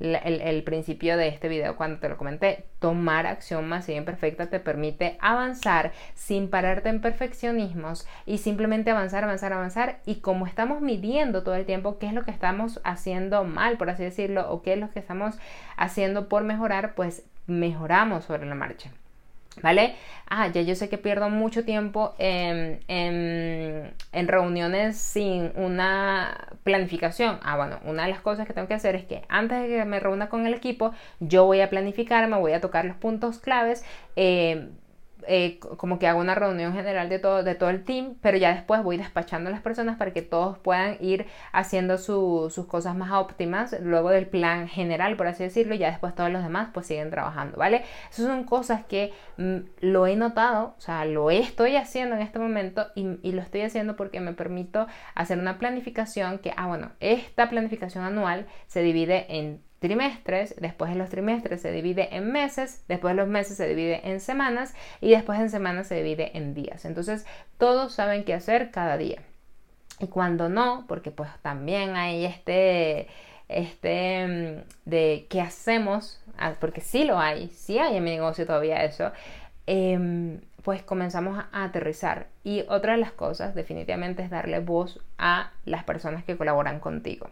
el, 0.00 0.62
principio 0.64 1.16
de 1.16 1.28
este 1.28 1.48
video 1.48 1.76
cuando 1.76 1.98
te 1.98 2.08
lo 2.08 2.16
comenté. 2.16 2.64
Tomar 2.78 3.26
acción 3.26 3.68
más 3.68 3.88
y 3.88 3.92
imperfecta 3.94 4.48
te 4.48 4.60
permite 4.60 5.16
avanzar 5.20 5.92
sin 6.14 6.48
pararte 6.50 6.88
en 6.88 7.00
perfeccionismos 7.00 8.06
y 8.26 8.38
simplemente 8.38 8.90
avanzar, 8.90 9.24
avanzar, 9.24 9.52
avanzar. 9.52 10.00
Y 10.04 10.16
como 10.16 10.46
estamos 10.46 10.80
midiendo 10.80 11.42
todo 11.42 11.54
el 11.54 11.66
tiempo 11.66 11.98
qué 11.98 12.06
es 12.06 12.12
lo 12.12 12.22
que 12.22 12.30
estamos 12.30 12.80
haciendo 12.84 13.44
mal, 13.44 13.76
por 13.76 13.90
así 13.90 14.02
decirlo, 14.02 14.50
o 14.50 14.62
qué 14.62 14.74
es 14.74 14.78
lo 14.78 14.90
que 14.90 14.98
estamos 14.98 15.38
haciendo 15.76 16.28
por 16.28 16.42
mejorar, 16.44 16.94
pues 16.94 17.24
mejoramos 17.46 18.24
sobre 18.24 18.46
la 18.46 18.54
marcha. 18.54 18.90
¿Vale? 19.60 19.96
Ah, 20.28 20.48
ya 20.48 20.62
yo 20.62 20.74
sé 20.74 20.88
que 20.88 20.96
pierdo 20.96 21.28
mucho 21.28 21.64
tiempo 21.64 22.14
en, 22.18 22.80
en, 22.88 24.28
reuniones 24.28 24.96
sin 24.96 25.52
una 25.56 26.48
planificación. 26.64 27.38
Ah, 27.42 27.56
bueno, 27.56 27.78
una 27.84 28.04
de 28.04 28.10
las 28.10 28.20
cosas 28.20 28.46
que 28.46 28.54
tengo 28.54 28.66
que 28.66 28.74
hacer 28.74 28.94
es 28.94 29.04
que 29.04 29.24
antes 29.28 29.60
de 29.60 29.68
que 29.68 29.84
me 29.84 30.00
reúna 30.00 30.30
con 30.30 30.46
el 30.46 30.54
equipo, 30.54 30.92
yo 31.20 31.44
voy 31.44 31.60
a 31.60 31.68
planificar, 31.68 32.28
me 32.28 32.38
voy 32.38 32.52
a 32.52 32.62
tocar 32.62 32.86
los 32.86 32.96
puntos 32.96 33.40
claves. 33.40 33.84
Eh, 34.16 34.70
eh, 35.26 35.58
como 35.76 35.98
que 35.98 36.06
hago 36.06 36.20
una 36.20 36.34
reunión 36.34 36.72
general 36.72 37.08
de 37.08 37.18
todo, 37.18 37.42
de 37.42 37.54
todo 37.54 37.70
el 37.70 37.84
team, 37.84 38.16
pero 38.20 38.36
ya 38.36 38.54
después 38.54 38.82
voy 38.82 38.96
despachando 38.96 39.48
a 39.48 39.52
las 39.52 39.60
personas 39.60 39.96
para 39.96 40.12
que 40.12 40.22
todos 40.22 40.58
puedan 40.58 40.96
ir 41.00 41.26
haciendo 41.52 41.98
sus 41.98 42.66
cosas 42.66 42.96
más 42.96 43.12
óptimas 43.12 43.76
luego 43.80 44.10
del 44.10 44.26
plan 44.26 44.68
general, 44.68 45.16
por 45.16 45.26
así 45.26 45.42
decirlo, 45.42 45.74
y 45.74 45.78
ya 45.78 45.90
después 45.90 46.14
todos 46.14 46.30
los 46.30 46.42
demás 46.42 46.70
pues 46.72 46.86
siguen 46.86 47.10
trabajando, 47.10 47.56
¿vale? 47.56 47.82
Esas 48.10 48.26
son 48.26 48.44
cosas 48.44 48.84
que 48.84 49.12
mm, 49.36 49.58
lo 49.80 50.06
he 50.06 50.16
notado, 50.16 50.74
o 50.76 50.80
sea, 50.80 51.04
lo 51.04 51.30
estoy 51.30 51.76
haciendo 51.76 52.16
en 52.16 52.22
este 52.22 52.38
momento 52.38 52.86
y, 52.94 53.18
y 53.22 53.32
lo 53.32 53.42
estoy 53.42 53.62
haciendo 53.62 53.96
porque 53.96 54.20
me 54.20 54.32
permito 54.32 54.86
hacer 55.14 55.38
una 55.38 55.58
planificación 55.58 56.38
que, 56.38 56.52
ah, 56.56 56.66
bueno, 56.66 56.92
esta 57.00 57.48
planificación 57.48 58.04
anual 58.04 58.46
se 58.66 58.82
divide 58.82 59.26
en 59.28 59.60
trimestres, 59.82 60.54
después 60.58 60.92
de 60.92 60.96
los 60.96 61.10
trimestres 61.10 61.60
se 61.60 61.72
divide 61.72 62.16
en 62.16 62.30
meses, 62.32 62.84
después 62.88 63.14
de 63.14 63.20
los 63.20 63.28
meses 63.28 63.56
se 63.56 63.68
divide 63.68 64.08
en 64.08 64.20
semanas 64.20 64.74
y 65.00 65.10
después 65.10 65.38
en 65.40 65.50
semanas 65.50 65.88
se 65.88 65.96
divide 65.96 66.30
en 66.38 66.54
días. 66.54 66.86
Entonces 66.86 67.26
todos 67.58 67.92
saben 67.92 68.24
qué 68.24 68.32
hacer 68.32 68.70
cada 68.70 68.96
día. 68.96 69.20
Y 69.98 70.06
cuando 70.06 70.48
no, 70.48 70.84
porque 70.86 71.10
pues 71.10 71.28
también 71.42 71.96
hay 71.96 72.24
este, 72.24 73.08
este 73.48 74.26
mm, 74.26 74.88
de 74.88 75.26
qué 75.28 75.40
hacemos, 75.40 76.22
ah, 76.38 76.54
porque 76.60 76.80
sí 76.80 77.04
lo 77.04 77.18
hay, 77.18 77.48
sí 77.48 77.78
hay 77.78 77.96
en 77.96 78.04
mi 78.04 78.10
negocio 78.10 78.46
todavía 78.46 78.84
eso, 78.84 79.10
em, 79.66 80.40
pues 80.62 80.82
comenzamos 80.84 81.44
a 81.52 81.64
aterrizar. 81.64 82.28
Y 82.44 82.64
otra 82.68 82.92
de 82.92 82.98
las 82.98 83.12
cosas 83.12 83.56
definitivamente 83.56 84.22
es 84.22 84.30
darle 84.30 84.60
voz 84.60 85.00
a 85.18 85.50
las 85.64 85.82
personas 85.82 86.22
que 86.24 86.36
colaboran 86.36 86.78
contigo. 86.78 87.28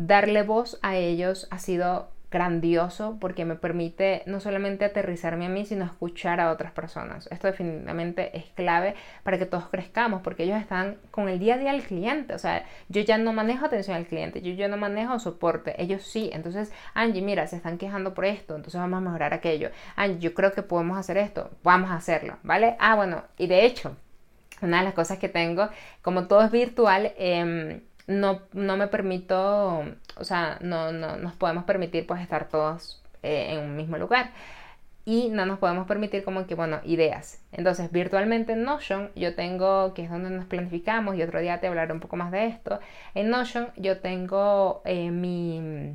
Darle 0.00 0.44
voz 0.44 0.78
a 0.82 0.94
ellos 0.94 1.48
ha 1.50 1.58
sido 1.58 2.06
grandioso 2.30 3.16
porque 3.20 3.44
me 3.44 3.56
permite 3.56 4.22
no 4.26 4.38
solamente 4.38 4.84
aterrizarme 4.84 5.46
a 5.46 5.48
mí, 5.48 5.66
sino 5.66 5.84
escuchar 5.84 6.38
a 6.38 6.52
otras 6.52 6.70
personas. 6.70 7.28
Esto 7.32 7.48
definitivamente 7.48 8.36
es 8.38 8.44
clave 8.54 8.94
para 9.24 9.38
que 9.38 9.46
todos 9.46 9.66
crezcamos 9.66 10.22
porque 10.22 10.44
ellos 10.44 10.60
están 10.60 10.98
con 11.10 11.28
el 11.28 11.40
día 11.40 11.56
a 11.56 11.58
día 11.58 11.72
del 11.72 11.82
cliente. 11.82 12.32
O 12.32 12.38
sea, 12.38 12.64
yo 12.88 13.00
ya 13.00 13.18
no 13.18 13.32
manejo 13.32 13.66
atención 13.66 13.96
al 13.96 14.06
cliente, 14.06 14.40
yo 14.40 14.52
ya 14.52 14.68
no 14.68 14.76
manejo 14.76 15.18
soporte, 15.18 15.74
ellos 15.82 16.04
sí. 16.04 16.30
Entonces, 16.32 16.72
Angie, 16.94 17.20
mira, 17.20 17.48
se 17.48 17.56
están 17.56 17.76
quejando 17.76 18.14
por 18.14 18.24
esto, 18.24 18.54
entonces 18.54 18.80
vamos 18.80 18.98
a 18.98 19.00
mejorar 19.00 19.34
aquello. 19.34 19.72
Angie, 19.96 20.20
yo 20.20 20.32
creo 20.32 20.52
que 20.52 20.62
podemos 20.62 20.96
hacer 20.96 21.16
esto, 21.16 21.50
vamos 21.64 21.90
a 21.90 21.96
hacerlo, 21.96 22.36
¿vale? 22.44 22.76
Ah, 22.78 22.94
bueno, 22.94 23.24
y 23.36 23.48
de 23.48 23.66
hecho, 23.66 23.96
una 24.62 24.78
de 24.78 24.84
las 24.84 24.94
cosas 24.94 25.18
que 25.18 25.28
tengo, 25.28 25.70
como 26.02 26.28
todo 26.28 26.44
es 26.44 26.52
virtual, 26.52 27.12
eh, 27.16 27.82
no, 28.08 28.42
no 28.52 28.76
me 28.76 28.88
permito, 28.88 29.84
o 30.16 30.24
sea, 30.24 30.58
no, 30.60 30.92
no 30.92 31.16
nos 31.18 31.34
podemos 31.34 31.64
permitir 31.64 32.06
pues 32.06 32.20
estar 32.20 32.48
todos 32.48 33.00
eh, 33.22 33.48
en 33.50 33.60
un 33.60 33.76
mismo 33.76 33.98
lugar 33.98 34.32
y 35.04 35.28
no 35.30 35.46
nos 35.46 35.58
podemos 35.58 35.86
permitir 35.86 36.22
como 36.24 36.46
que, 36.46 36.54
bueno, 36.54 36.80
ideas. 36.84 37.40
Entonces, 37.52 37.90
virtualmente 37.90 38.52
en 38.52 38.64
Notion 38.64 39.10
yo 39.14 39.34
tengo, 39.34 39.94
que 39.94 40.04
es 40.04 40.10
donde 40.10 40.30
nos 40.30 40.46
planificamos, 40.46 41.16
y 41.16 41.22
otro 41.22 41.40
día 41.40 41.60
te 41.60 41.66
hablaré 41.66 41.92
un 41.94 42.00
poco 42.00 42.16
más 42.16 42.30
de 42.30 42.46
esto, 42.46 42.80
en 43.14 43.30
Notion 43.30 43.68
yo 43.76 44.00
tengo 44.00 44.82
eh, 44.84 45.10
mi, 45.10 45.94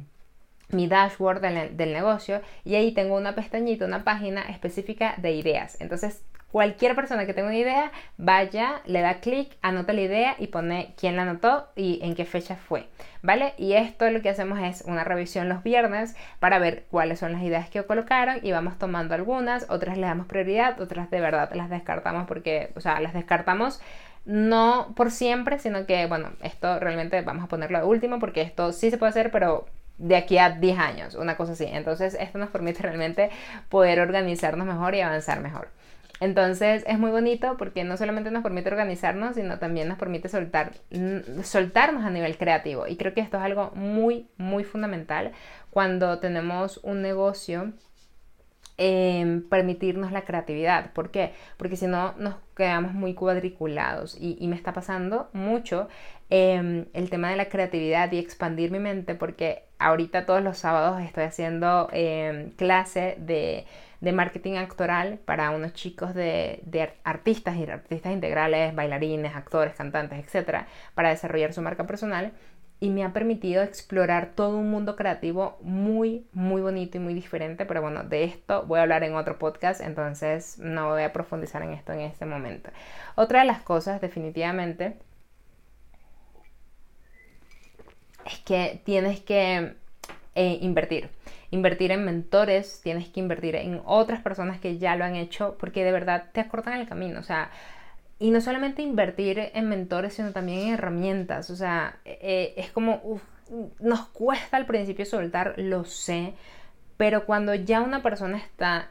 mi 0.70 0.88
dashboard 0.88 1.42
del, 1.42 1.78
del, 1.78 1.94
negocio 1.94 2.42
y 2.64 2.76
ahí 2.76 2.92
tengo 2.92 3.16
una 3.16 3.36
pestañita, 3.36 3.86
una 3.86 4.04
página 4.04 4.42
específica 4.44 5.16
de 5.18 5.34
ideas. 5.34 5.80
Entonces, 5.80 6.24
Cualquier 6.54 6.94
persona 6.94 7.26
que 7.26 7.34
tenga 7.34 7.48
una 7.48 7.58
idea, 7.58 7.92
vaya, 8.18 8.84
le 8.86 9.02
da 9.02 9.22
clic, 9.22 9.58
anota 9.64 9.92
la 9.92 10.02
idea 10.02 10.36
y 10.38 10.46
pone 10.46 10.94
quién 10.98 11.16
la 11.16 11.24
anotó 11.24 11.70
y 11.76 12.00
en 12.04 12.14
qué 12.14 12.26
fecha 12.26 12.58
fue, 12.58 12.88
¿vale? 13.24 13.56
Y 13.58 13.74
esto 13.74 14.08
lo 14.12 14.22
que 14.22 14.30
hacemos 14.30 14.60
es 14.60 14.84
una 14.86 15.04
revisión 15.04 15.50
los 15.50 15.64
viernes 15.64 16.16
para 16.38 16.60
ver 16.60 16.86
cuáles 16.92 17.18
son 17.18 17.32
las 17.32 17.42
ideas 17.42 17.72
que 17.72 17.84
colocaron 17.84 18.38
y 18.44 18.52
vamos 18.52 18.78
tomando 18.78 19.16
algunas, 19.16 19.66
otras 19.72 19.98
le 19.98 20.06
damos 20.06 20.28
prioridad, 20.28 20.80
otras 20.80 21.10
de 21.10 21.22
verdad 21.22 21.50
las 21.56 21.72
descartamos 21.72 22.28
porque, 22.28 22.72
o 22.76 22.82
sea, 22.82 23.00
las 23.00 23.14
descartamos 23.16 23.82
no 24.24 24.94
por 24.96 25.10
siempre, 25.10 25.58
sino 25.58 25.88
que, 25.88 26.06
bueno, 26.06 26.34
esto 26.44 26.80
realmente 26.80 27.20
vamos 27.22 27.46
a 27.46 27.48
ponerlo 27.48 27.80
de 27.80 27.86
último 27.86 28.20
porque 28.20 28.44
esto 28.44 28.74
sí 28.74 28.92
se 28.92 29.00
puede 29.00 29.10
hacer, 29.10 29.32
pero 29.32 29.66
de 29.98 30.18
aquí 30.18 30.38
a 30.38 30.52
10 30.52 30.78
años, 30.78 31.16
una 31.16 31.36
cosa 31.36 31.54
así. 31.54 31.66
Entonces, 31.66 32.16
esto 32.20 32.38
nos 32.38 32.52
permite 32.52 32.84
realmente 32.84 33.32
poder 33.70 34.00
organizarnos 34.00 34.68
mejor 34.68 34.94
y 34.94 35.02
avanzar 35.02 35.40
mejor. 35.42 35.70
Entonces 36.24 36.86
es 36.88 36.98
muy 36.98 37.12
bonito 37.12 37.58
porque 37.58 37.84
no 37.84 37.98
solamente 37.98 38.32
nos 38.32 38.44
permite 38.44 38.70
organizarnos, 38.70 39.36
sino 39.36 39.60
también 39.60 39.90
nos 39.90 39.98
permite 39.98 40.30
soltar, 40.30 40.72
soltarnos 41.44 42.06
a 42.06 42.10
nivel 42.10 42.38
creativo. 42.38 42.88
Y 42.88 42.96
creo 42.96 43.14
que 43.14 43.20
esto 43.20 43.36
es 43.36 43.44
algo 43.44 43.72
muy, 43.76 44.30
muy 44.38 44.64
fundamental 44.64 45.34
cuando 45.70 46.20
tenemos 46.20 46.80
un 46.82 47.02
negocio. 47.02 47.74
Eh, 48.78 49.42
permitirnos 49.50 50.12
la 50.12 50.24
creatividad. 50.24 50.94
¿Por 50.94 51.12
qué? 51.12 51.34
Porque 51.58 51.76
si 51.76 51.86
no 51.86 52.16
nos 52.18 52.36
quedamos 52.56 52.94
muy 52.94 53.14
cuadriculados 53.14 54.18
y, 54.20 54.48
me 54.48 54.56
está 54.56 54.74
pasando 54.74 55.30
mucho 55.32 55.90
em, 56.32 56.86
el 56.94 57.12
tema 57.12 57.30
de 57.30 57.36
la 57.36 57.50
creatividad 57.50 58.12
y 58.12 58.18
expandir 58.18 58.72
mi 58.72 58.80
mente 58.80 59.14
porque 59.14 59.66
ahorita 59.78 60.26
todos 60.26 60.42
los 60.42 60.58
sábados 60.58 61.00
estoy 61.04 61.26
haciendo 61.26 61.88
em, 61.92 62.50
clase 62.52 63.16
de 63.20 63.68
de 64.04 64.12
marketing 64.12 64.58
actoral 64.58 65.18
para 65.24 65.50
unos 65.52 65.72
chicos 65.72 66.14
de, 66.14 66.62
artistas 67.06 67.56
y 67.56 67.64
artistas 67.64 68.12
integrales, 68.12 68.76
bailarines, 68.76 69.34
actores, 69.34 69.76
cantantes, 69.76 70.20
etcétera, 70.20 70.68
para 70.94 71.10
desarrollar 71.10 71.54
su 71.54 71.62
marca 71.62 71.88
personal 71.88 72.34
y 72.82 72.90
me 72.90 73.06
ha 73.06 73.14
permitido 73.14 73.64
explorar 73.64 74.34
todo 74.36 74.58
un 74.58 74.70
mundo 74.70 74.98
creativo 74.98 75.58
muy, 75.62 76.28
muy 76.34 76.62
bonito 76.62 76.98
y 76.98 77.00
muy 77.00 77.14
diferente. 77.14 77.66
Pero 77.66 77.82
bueno, 77.82 78.04
de 78.04 78.26
esto 78.26 78.66
voy 78.66 78.80
a 78.80 78.82
hablar 78.82 79.06
en 79.06 79.16
otro 79.16 79.40
podcast, 79.40 79.80
entonces 79.80 80.60
no 80.60 80.90
voy 80.90 81.04
a 81.04 81.14
profundizar 81.14 81.62
en 81.62 81.72
esto 81.72 81.94
en 81.94 82.02
este 82.02 82.26
momento. 82.26 82.72
Otra 83.16 83.40
de 83.40 83.46
las 83.46 83.62
cosas, 83.62 84.02
definitivamente, 84.02 84.98
es 88.26 88.40
que 88.40 88.82
tienes 88.84 89.22
que 89.22 89.78
eh, 90.36 90.58
invertir. 90.62 91.10
Invertir 91.52 91.92
en 91.92 92.06
mentores, 92.06 92.82
tienes 92.82 93.10
que 93.10 93.20
invertir 93.20 93.56
en 93.56 93.82
otras 93.86 94.22
personas 94.22 94.60
que 94.60 94.78
ya 94.78 94.96
lo 94.96 95.06
han 95.06 95.16
hecho, 95.16 95.56
porque 95.60 95.84
de 95.84 95.92
verdad 95.92 96.30
te 96.32 96.42
acortan 96.42 96.80
el 96.80 96.88
camino, 96.88 97.20
o 97.20 97.24
sea, 97.24 97.52
y 98.20 98.32
no 98.32 98.42
solamente 98.42 98.82
invertir 98.82 99.52
en 99.54 99.70
mentores, 99.70 100.14
sino 100.14 100.32
también 100.32 100.60
en 100.60 100.74
herramientas, 100.74 101.50
o 101.50 101.56
sea, 101.56 102.00
eh, 102.06 102.54
es 102.58 102.72
como, 102.72 103.22
nos 103.80 104.08
cuesta 104.08 104.58
al 104.58 104.66
principio 104.66 105.06
soltar, 105.06 105.56
lo 105.58 105.84
sé, 105.84 106.34
pero 106.98 107.26
cuando 107.26 107.54
ya 107.54 107.82
una 107.82 108.02
persona 108.02 108.38
está 108.38 108.90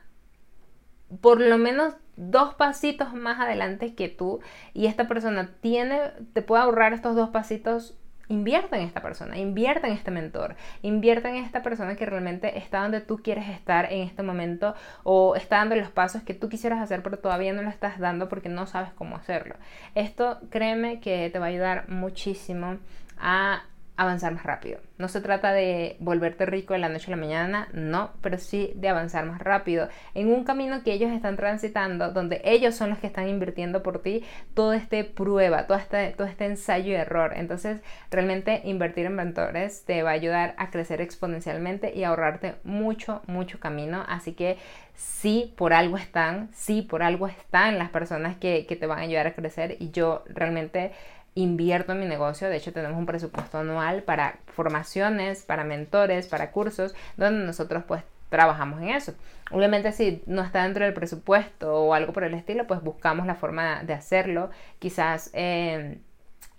por 1.21 1.41
lo 1.41 1.59
menos 1.59 1.95
dos 2.17 2.55
pasitos 2.55 3.13
más 3.15 3.41
adelante 3.41 3.95
que 3.95 4.09
tú 4.09 4.41
y 4.75 4.87
esta 4.87 5.09
persona 5.09 5.51
tiene, 5.61 6.13
te 6.33 6.43
puede 6.43 6.63
ahorrar 6.63 6.93
estos 6.93 7.17
dos 7.17 7.31
pasitos 7.31 7.97
invierta 8.33 8.77
en 8.77 8.87
esta 8.87 9.03
persona, 9.03 9.39
invierta 9.39 9.87
en 9.87 9.93
este 9.93 10.11
mentor, 10.11 10.57
invierta 10.83 11.29
en 11.29 11.37
esta 11.37 11.63
persona 11.63 11.97
que 11.97 12.07
realmente 12.07 12.59
está 12.59 12.81
donde 12.83 13.01
tú 13.01 13.19
quieres 13.23 13.49
estar 13.49 13.93
en 13.93 14.03
este 14.03 14.23
momento 14.23 14.75
o 15.05 15.37
está 15.37 15.57
dando 15.57 15.77
los 15.77 15.91
pasos 15.91 16.23
que 16.23 16.35
tú 16.35 16.49
quisieras 16.49 16.81
hacer 16.81 17.03
pero 17.03 17.19
todavía 17.19 17.53
no 17.53 17.63
lo 17.63 17.69
estás 17.69 17.99
dando 17.99 18.29
porque 18.29 18.49
no 18.49 18.67
sabes 18.67 18.93
cómo 18.95 19.17
hacerlo. 19.17 19.57
Esto 19.95 20.41
créeme 20.51 21.01
que 21.01 21.29
te 21.31 21.39
va 21.39 21.47
a 21.47 21.49
ayudar 21.49 21.89
muchísimo 21.89 22.79
a 23.19 23.63
avanzar 23.97 24.33
más 24.33 24.45
rápido. 24.45 24.81
No 24.99 25.09
se 25.09 25.21
trata 25.21 25.53
de 25.53 25.97
volverte 26.01 26.47
rico 26.47 26.73
de 26.73 26.81
la 26.81 26.89
noche 26.89 27.09
a 27.09 27.17
la 27.17 27.21
mañana, 27.21 27.69
no, 27.73 28.13
pero 28.21 28.39
sí 28.39 28.73
de 28.75 28.89
avanzar 28.89 29.27
más 29.27 29.41
rápido 29.41 29.89
en 30.15 30.29
un 30.33 30.45
camino 30.45 30.83
que 30.83 30.93
ellos 30.93 31.11
están 31.11 31.37
transitando, 31.37 32.11
donde 32.11 32.41
ellos 32.45 32.75
son 32.75 32.91
los 32.91 32.99
que 32.99 33.07
están 33.07 33.29
invirtiendo 33.29 33.83
por 33.83 34.03
ti 34.03 34.25
todo 34.55 34.73
este 34.73 35.05
prueba, 35.05 35.67
todo 35.67 35.79
este, 35.79 36.13
todo 36.13 36.27
este 36.27 36.47
ensayo 36.47 36.93
y 36.93 36.95
error. 36.95 37.33
Entonces, 37.37 37.81
realmente 38.11 38.63
invertir 38.65 39.07
en 39.07 39.15
mentores 39.15 39.85
te 39.85 40.03
va 40.03 40.11
a 40.11 40.15
ayudar 40.15 40.55
a 40.57 40.71
crecer 40.71 41.01
exponencialmente 41.01 41.93
y 41.95 42.05
ahorrarte 42.05 42.55
mucho, 42.65 43.23
mucho 43.27 43.61
camino. 43.61 44.05
Así 44.09 44.33
que 44.33 44.57
sí, 44.95 45.53
por 45.57 45.73
algo 45.75 45.99
están, 45.99 46.49
sí, 46.55 46.83
por 46.83 47.03
algo 47.03 47.27
están 47.27 47.79
las 47.79 47.91
personas 47.91 48.37
que, 48.37 48.67
que 48.67 48.77
te 48.77 48.87
van 48.87 49.01
a 49.01 49.03
ayudar 49.03 49.27
a 49.27 49.35
crecer 49.35 49.77
y 49.81 49.91
yo 49.91 50.25
realmente 50.27 50.93
invierto 51.35 51.93
en 51.93 52.01
mi 52.01 52.07
negocio. 52.07 52.49
De 52.49 52.57
hecho, 52.57 52.73
tenemos 52.73 52.99
un 52.99 53.07
presupuesto 53.07 53.59
anual 53.59 54.03
para 54.03 54.39
formaciones, 54.47 55.43
para 55.43 55.65
mentores, 55.65 56.27
para 56.27 56.51
cursos, 56.51 56.95
donde 57.17 57.45
nosotros 57.45 57.85
pues 57.87 58.03
trabajamos 58.29 58.81
en 58.81 58.89
eso. 58.89 59.15
Obviamente 59.51 59.93
si 59.93 60.23
no 60.27 60.43
está 60.43 60.63
dentro 60.65 60.85
del 60.85 60.95
presupuesto 60.95 61.75
o 61.75 61.95
algo 61.95 62.13
por 62.13 62.25
el 62.25 62.35
estilo, 62.35 62.67
pues 62.67 62.83
buscamos 62.83 63.27
la 63.27 63.35
forma 63.35 63.83
de 63.85 63.95
hacerlo. 63.95 64.51
Quizás... 64.79 65.31
Eh, 65.35 65.99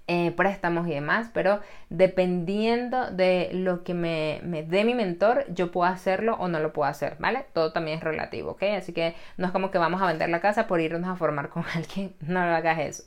eh, 0.07 0.31
préstamos 0.31 0.85
y 0.87 0.91
demás, 0.91 1.29
pero 1.33 1.61
dependiendo 1.89 3.09
de 3.11 3.51
lo 3.53 3.85
que 3.85 3.93
me, 3.93 4.41
dé 4.67 4.83
mi 4.83 4.95
mentor, 4.95 5.45
yo 5.47 5.71
puedo 5.71 5.89
hacerlo 5.89 6.35
o 6.39 6.49
no 6.49 6.59
lo 6.59 6.73
puedo 6.73 6.89
hacer, 6.89 7.15
¿vale? 7.19 7.45
Todo 7.53 7.71
también 7.71 7.99
es 7.99 8.03
relativo, 8.03 8.51
¿ok? 8.51 8.63
Así 8.75 8.91
que 8.91 9.15
no 9.37 9.45
es 9.45 9.53
como 9.53 9.71
que 9.71 9.77
vamos 9.77 10.01
a 10.01 10.07
vender 10.07 10.29
la 10.29 10.41
casa 10.41 10.67
por 10.67 10.81
irnos 10.81 11.07
a 11.07 11.15
formar 11.15 11.47
con 11.47 11.63
alguien, 11.73 12.13
no 12.19 12.45
lo 12.45 12.53
hagas 12.53 12.79
eso. 12.79 13.03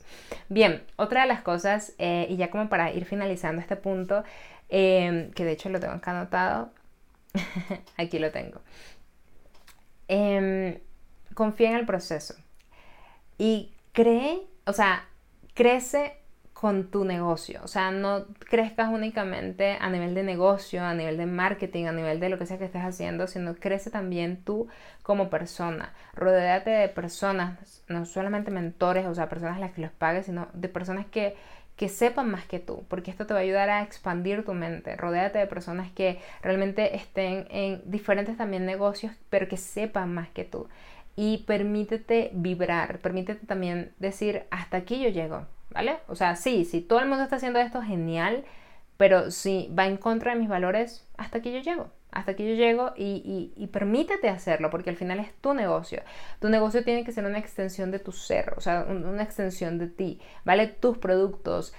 Bien, 0.49 0.83
otra 0.95 1.21
de 1.21 1.27
las 1.27 1.41
cosas, 1.41 1.93
eh, 1.99 2.25
y 2.29 2.37
ya 2.37 2.49
como 2.49 2.67
para 2.67 2.91
ir 2.91 3.05
finalizando 3.05 3.61
este 3.61 3.75
punto, 3.75 4.23
em, 4.69 5.31
que 5.33 5.45
de 5.45 5.51
hecho 5.51 5.69
lo 5.69 5.79
tengo 5.79 5.93
acá 5.93 6.11
anotado, 6.11 6.71
aquí 7.97 8.17
lo 8.17 8.31
tengo. 8.31 8.61
Em, 10.07 10.79
confía 11.35 11.69
en 11.69 11.75
el 11.75 11.85
proceso 11.85 12.33
y 13.37 13.73
cree, 13.91 14.47
o 14.65 14.73
sea, 14.73 15.05
crece 15.53 16.17
con 16.59 16.89
tu 16.89 17.05
negocio. 17.05 17.61
O 17.63 17.67
sea, 17.67 17.91
no 17.91 18.25
crezcas 18.39 18.89
únicamente 18.89 19.77
a 19.79 19.91
nivel 19.91 20.15
de 20.15 20.23
negocio, 20.23 20.83
a 20.83 20.95
nivel 20.95 21.15
de 21.15 21.27
marketing, 21.27 21.85
a 21.85 21.91
nivel 21.91 22.19
de 22.19 22.29
lo 22.29 22.39
que 22.39 22.47
sea 22.47 22.57
que 22.57 22.65
estés 22.65 22.81
haciendo, 22.81 23.27
sino 23.27 23.53
crece 23.53 23.91
también 23.91 24.43
tú 24.43 24.67
como 25.03 25.29
persona. 25.29 25.93
Rodéate 26.15 26.71
de 26.71 26.89
personas, 26.89 27.83
no 27.87 28.05
solamente 28.07 28.49
mentores, 28.49 29.05
o 29.05 29.13
sea, 29.13 29.29
personas 29.29 29.57
a 29.57 29.59
las 29.59 29.73
que 29.73 29.81
los 29.81 29.91
pagues, 29.91 30.25
sino 30.25 30.47
de 30.53 30.67
personas 30.67 31.05
que, 31.05 31.35
que 31.75 31.89
sepan 31.89 32.31
más 32.31 32.45
que 32.45 32.57
tú, 32.59 32.85
porque 32.87 33.11
esto 33.11 33.27
te 33.27 33.35
va 33.35 33.41
a 33.41 33.43
ayudar 33.43 33.69
a 33.69 33.83
expandir 33.83 34.43
tu 34.43 34.55
mente. 34.55 34.95
Rodéate 34.95 35.37
de 35.37 35.45
personas 35.45 35.91
que 35.91 36.19
realmente 36.41 36.95
estén 36.95 37.45
en 37.51 37.83
diferentes 37.85 38.35
también 38.35 38.65
negocios, 38.65 39.13
pero 39.29 39.47
que 39.47 39.57
sepan 39.57 40.11
más 40.11 40.29
que 40.29 40.43
tú. 40.43 40.67
Y 41.17 41.39
permítete 41.39 42.31
vibrar, 42.33 42.99
permítete 42.99 43.45
también 43.45 43.93
decir, 43.99 44.43
hasta 44.51 44.77
aquí 44.77 45.01
yo 45.01 45.09
llego, 45.09 45.45
¿vale? 45.71 45.97
O 46.07 46.15
sea, 46.15 46.37
sí, 46.37 46.63
si 46.63 46.79
todo 46.79 46.99
el 46.99 47.09
mundo 47.09 47.25
está 47.25 47.35
haciendo 47.35 47.59
esto, 47.59 47.81
genial, 47.81 48.45
pero 48.95 49.31
si 49.31 49.69
va 49.77 49.87
en 49.87 49.97
contra 49.97 50.33
de 50.33 50.39
mis 50.39 50.47
valores, 50.47 51.05
hasta 51.17 51.39
aquí 51.39 51.51
yo 51.51 51.59
llego 51.59 51.91
hasta 52.17 52.31
aquí 52.31 52.47
yo 52.47 52.55
llego 52.55 52.93
y, 52.95 53.69
permítete 53.71 54.29
hacerlo, 54.29 54.69
porque 54.69 54.89
al 54.89 54.95
final 54.95 55.19
es 55.19 55.33
tu 55.35 55.53
negocio. 55.53 56.01
Tu 56.39 56.49
negocio 56.49 56.83
tiene 56.83 57.03
que 57.03 57.11
ser 57.11 57.25
una 57.25 57.37
extensión 57.37 57.91
de 57.91 57.99
tu 57.99 58.11
ser, 58.11 58.53
o 58.57 58.61
sea, 58.61 58.85
una 58.89 59.23
extensión 59.23 59.77
de 59.77 59.87
ti, 59.87 60.19
¿vale? 60.43 60.67
Tus 60.67 60.97
productos, 60.97 61.73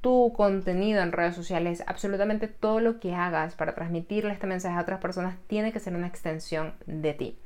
tu 0.00 0.32
contenido 0.36 1.02
en 1.02 1.12
redes 1.12 1.34
sociales, 1.34 1.82
absolutamente 1.86 2.48
todo 2.48 2.80
lo 2.80 3.00
que 3.00 3.14
hagas 3.14 3.54
para 3.54 3.74
transmitirle 3.74 4.32
este 4.32 4.46
mensaje 4.46 4.76
a 4.76 4.82
otras 4.82 5.00
personas 5.00 5.36
tiene 5.46 5.72
que 5.72 5.80
ser 5.80 5.94
una 5.94 6.06
extensión 6.06 6.74
de 6.86 7.14
ti. 7.14 7.38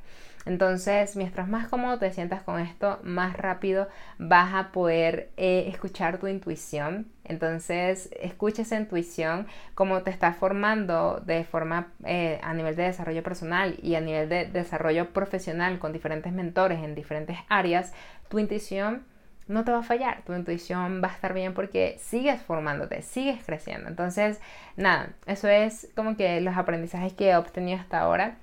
Entonces, 0.47 1.17
mientras 1.17 1.49
más 1.49 1.67
cómodo 1.67 1.99
te 1.99 2.13
sientas 2.13 2.41
con 2.41 2.59
esto, 2.61 2.99
más 3.03 3.35
rápido 3.35 3.89
vas 4.17 4.53
a 4.53 4.71
poder 4.71 5.29
eh, 5.35 5.65
escuchar 5.67 6.19
tu 6.19 6.27
intuición. 6.27 7.07
Entonces, 7.25 8.09
escucha 8.21 8.61
esa 8.61 8.77
intuición, 8.77 9.45
como 9.75 10.03
te 10.03 10.09
está 10.09 10.33
formando 10.33 11.21
de 11.25 11.43
forma 11.43 11.89
eh, 12.05 12.39
a 12.43 12.53
nivel 12.53 12.77
de 12.77 12.83
desarrollo 12.83 13.23
personal 13.23 13.77
y 13.83 13.95
a 13.95 14.01
nivel 14.01 14.29
de 14.29 14.45
desarrollo 14.45 15.11
profesional 15.11 15.79
con 15.79 15.91
diferentes 15.91 16.31
mentores 16.31 16.81
en 16.81 16.95
diferentes 16.95 17.37
áreas, 17.49 17.91
tu 18.29 18.39
intuición 18.39 19.03
no 19.49 19.65
te 19.65 19.71
va 19.71 19.79
a 19.79 19.83
fallar, 19.83 20.23
tu 20.23 20.33
intuición 20.33 21.01
va 21.03 21.09
a 21.09 21.13
estar 21.13 21.33
bien 21.33 21.53
porque 21.53 21.97
sigues 21.99 22.41
formándote, 22.41 23.01
sigues 23.01 23.43
creciendo. 23.45 23.89
Entonces, 23.89 24.39
nada, 24.77 25.09
eso 25.25 25.49
es 25.49 25.89
como 25.93 26.15
que 26.15 26.39
los 26.39 26.55
aprendizajes 26.55 27.13
que 27.13 27.31
he 27.31 27.35
obtenido 27.35 27.79
hasta 27.79 27.99
ahora. 27.99 28.37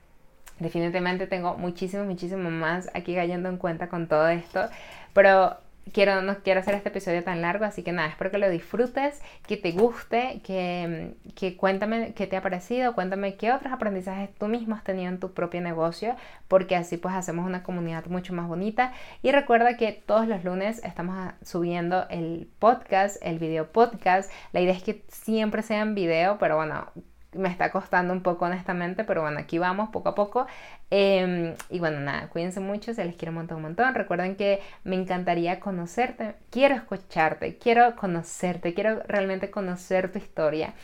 Definitivamente 0.59 1.27
tengo 1.27 1.57
muchísimo, 1.57 2.05
muchísimo 2.05 2.51
más 2.51 2.89
aquí 2.95 3.15
cayendo 3.15 3.49
en 3.49 3.57
cuenta 3.57 3.89
con 3.89 4.07
todo 4.07 4.29
esto, 4.29 4.69
pero 5.13 5.57
quiero, 5.93 6.23
no 6.23 6.37
quiero 6.39 6.61
hacer 6.61 6.75
este 6.75 6.89
episodio 6.89 7.23
tan 7.23 7.43
largo, 7.43 7.65
así 7.65 7.83
que 7.83 7.93
nada, 7.93 8.09
espero 8.09 8.31
que 8.31 8.39
lo 8.39 8.49
disfrutes, 8.49 9.21
que 9.47 9.57
te 9.57 9.73
guste, 9.73 10.41
que, 10.45 11.15
que 11.35 11.57
cuéntame 11.57 12.15
qué 12.15 12.27
te 12.27 12.37
ha 12.37 12.43
parecido, 12.43 12.95
cuéntame 12.95 13.37
qué 13.37 13.53
otros 13.53 13.73
aprendizajes 13.73 14.35
tú 14.35 14.47
mismo 14.47 14.75
has 14.75 14.85
tenido 14.85 15.09
en 15.09 15.21
tu 15.21 15.33
propio 15.33 15.61
negocio, 15.61 16.17
porque 16.49 16.77
así 16.77 16.97
pues 16.97 17.15
hacemos 17.15 17.47
una 17.47 17.63
comunidad 17.63 18.07
mucho 18.07 18.33
más 18.33 18.49
bonita. 18.49 18.93
Y 19.23 19.33
recuerda 19.33 19.77
que 19.77 19.93
todos 19.93 20.27
los 20.27 20.45
lunes 20.45 20.83
estamos 20.85 21.33
subiendo 21.43 22.07
el 22.11 22.49
podcast, 22.59 23.17
el 23.23 23.39
video 23.39 23.67
podcast. 23.67 24.31
La 24.53 24.61
idea 24.61 24.75
es 24.75 24.83
que 24.83 25.05
siempre 25.09 25.63
sea 25.63 25.83
en 25.83 25.95
video, 25.95 26.39
pero 26.39 26.57
bueno, 26.57 26.87
me 27.35 27.49
está 27.49 27.71
costando 27.71 28.13
un 28.13 28.23
poco 28.23 28.45
honestamente, 28.47 29.05
pero 29.05 29.23
bueno, 29.23 29.39
aquí 29.39 29.59
vamos 29.59 29.91
poco 29.91 30.11
a 30.11 30.15
poco. 30.15 30.47
Em, 30.91 31.55
y 31.71 31.79
bueno, 31.79 32.01
nada, 32.01 32.29
cuídense 32.29 32.61
mucho, 32.61 32.95
se 32.95 33.05
les 33.05 33.17
quiere 33.17 33.31
un 33.31 33.37
montón, 33.37 33.59
un 33.59 33.63
montón. 33.65 33.95
Recuerden 33.95 34.37
que 34.37 34.61
me 34.85 34.97
encantaría 34.97 35.61
conocerte, 35.61 36.35
quiero 36.51 36.75
escucharte, 36.75 37.59
quiero 37.59 37.97
conocerte, 37.97 38.75
quiero 38.75 39.03
realmente 39.07 39.51
conocer 39.51 40.13
tu 40.13 40.19
historia. 40.19 40.75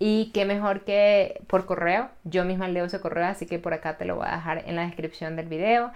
Y 0.00 0.30
qué 0.32 0.44
mejor 0.44 0.84
que 0.84 1.42
por 1.48 1.66
correo, 1.66 2.08
yo 2.22 2.44
misma 2.44 2.68
leo 2.68 2.84
ese 2.84 3.00
correo, 3.00 3.26
así 3.26 3.46
que 3.46 3.58
por 3.58 3.74
acá 3.74 3.96
te 3.98 4.04
lo 4.04 4.16
voy 4.16 4.26
a 4.28 4.36
dejar 4.36 4.62
en 4.66 4.76
la 4.76 4.82
descripción 4.86 5.34
del 5.34 5.48
video. 5.48 5.90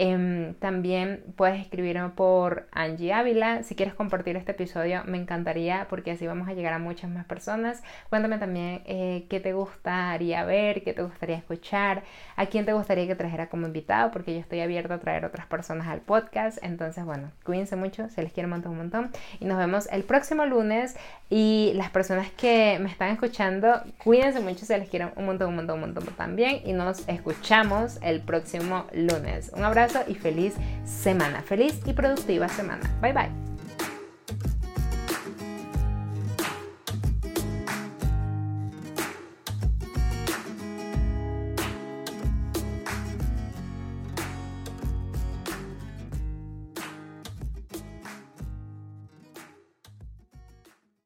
Em, 0.00 0.54
también 0.54 1.24
puedes 1.34 1.60
escribirme 1.60 2.10
por 2.10 2.68
Angie 2.70 3.12
Ávila. 3.12 3.64
Si 3.64 3.74
quieres 3.74 3.94
compartir 3.94 4.36
este 4.36 4.52
episodio, 4.52 5.02
me 5.06 5.18
encantaría 5.18 5.88
porque 5.90 6.12
así 6.12 6.24
vamos 6.24 6.48
a 6.48 6.52
llegar 6.52 6.72
a 6.72 6.78
muchas 6.78 7.10
más 7.10 7.26
personas. 7.26 7.82
Cuéntame 8.08 8.38
también 8.38 8.82
eh, 8.86 9.26
qué 9.28 9.40
te 9.40 9.54
gustaría 9.54 10.44
ver, 10.44 10.84
qué 10.84 10.92
te 10.92 11.02
gustaría 11.02 11.36
escuchar, 11.36 12.04
a 12.36 12.46
quién 12.46 12.64
te 12.64 12.74
gustaría 12.74 13.08
que 13.08 13.16
trajera 13.16 13.48
como 13.48 13.66
invitado, 13.66 14.12
porque 14.12 14.34
yo 14.34 14.38
estoy 14.38 14.60
abierta 14.60 14.94
a 14.94 14.98
traer 15.00 15.24
otras 15.24 15.46
personas 15.46 15.88
al 15.88 16.00
podcast. 16.00 16.58
Entonces, 16.62 17.04
bueno, 17.04 17.32
cuídense 17.44 17.74
mucho, 17.74 18.08
se 18.08 18.22
les 18.22 18.32
quiere 18.32 18.46
un 18.46 18.50
montón, 18.50 18.72
un 18.72 18.78
montón. 18.78 19.10
Y 19.40 19.46
nos 19.46 19.58
vemos 19.58 19.88
el 19.90 20.04
próximo 20.04 20.46
lunes. 20.46 20.96
Y 21.28 21.72
las 21.74 21.90
personas 21.90 22.30
que 22.30 22.78
me 22.80 22.88
están 22.88 23.10
escuchando, 23.10 23.82
cuídense 24.02 24.40
mucho, 24.40 24.64
se 24.64 24.78
les 24.78 24.88
quiere 24.88 25.08
un 25.16 25.26
montón, 25.26 25.48
un 25.48 25.56
montón, 25.56 25.82
un 25.82 25.92
montón 25.92 26.04
también. 26.14 26.60
Y 26.64 26.72
nos 26.72 27.06
escuchamos 27.08 27.98
el 28.00 28.20
próximo 28.20 28.86
lunes. 28.92 29.50
Un 29.54 29.64
y 30.06 30.14
feliz 30.14 30.54
semana. 30.84 31.42
Feliz 31.42 31.80
y 31.86 31.92
productiva 31.92 32.48
semana. 32.48 32.82
Bye 33.00 33.12
bye. 33.12 33.57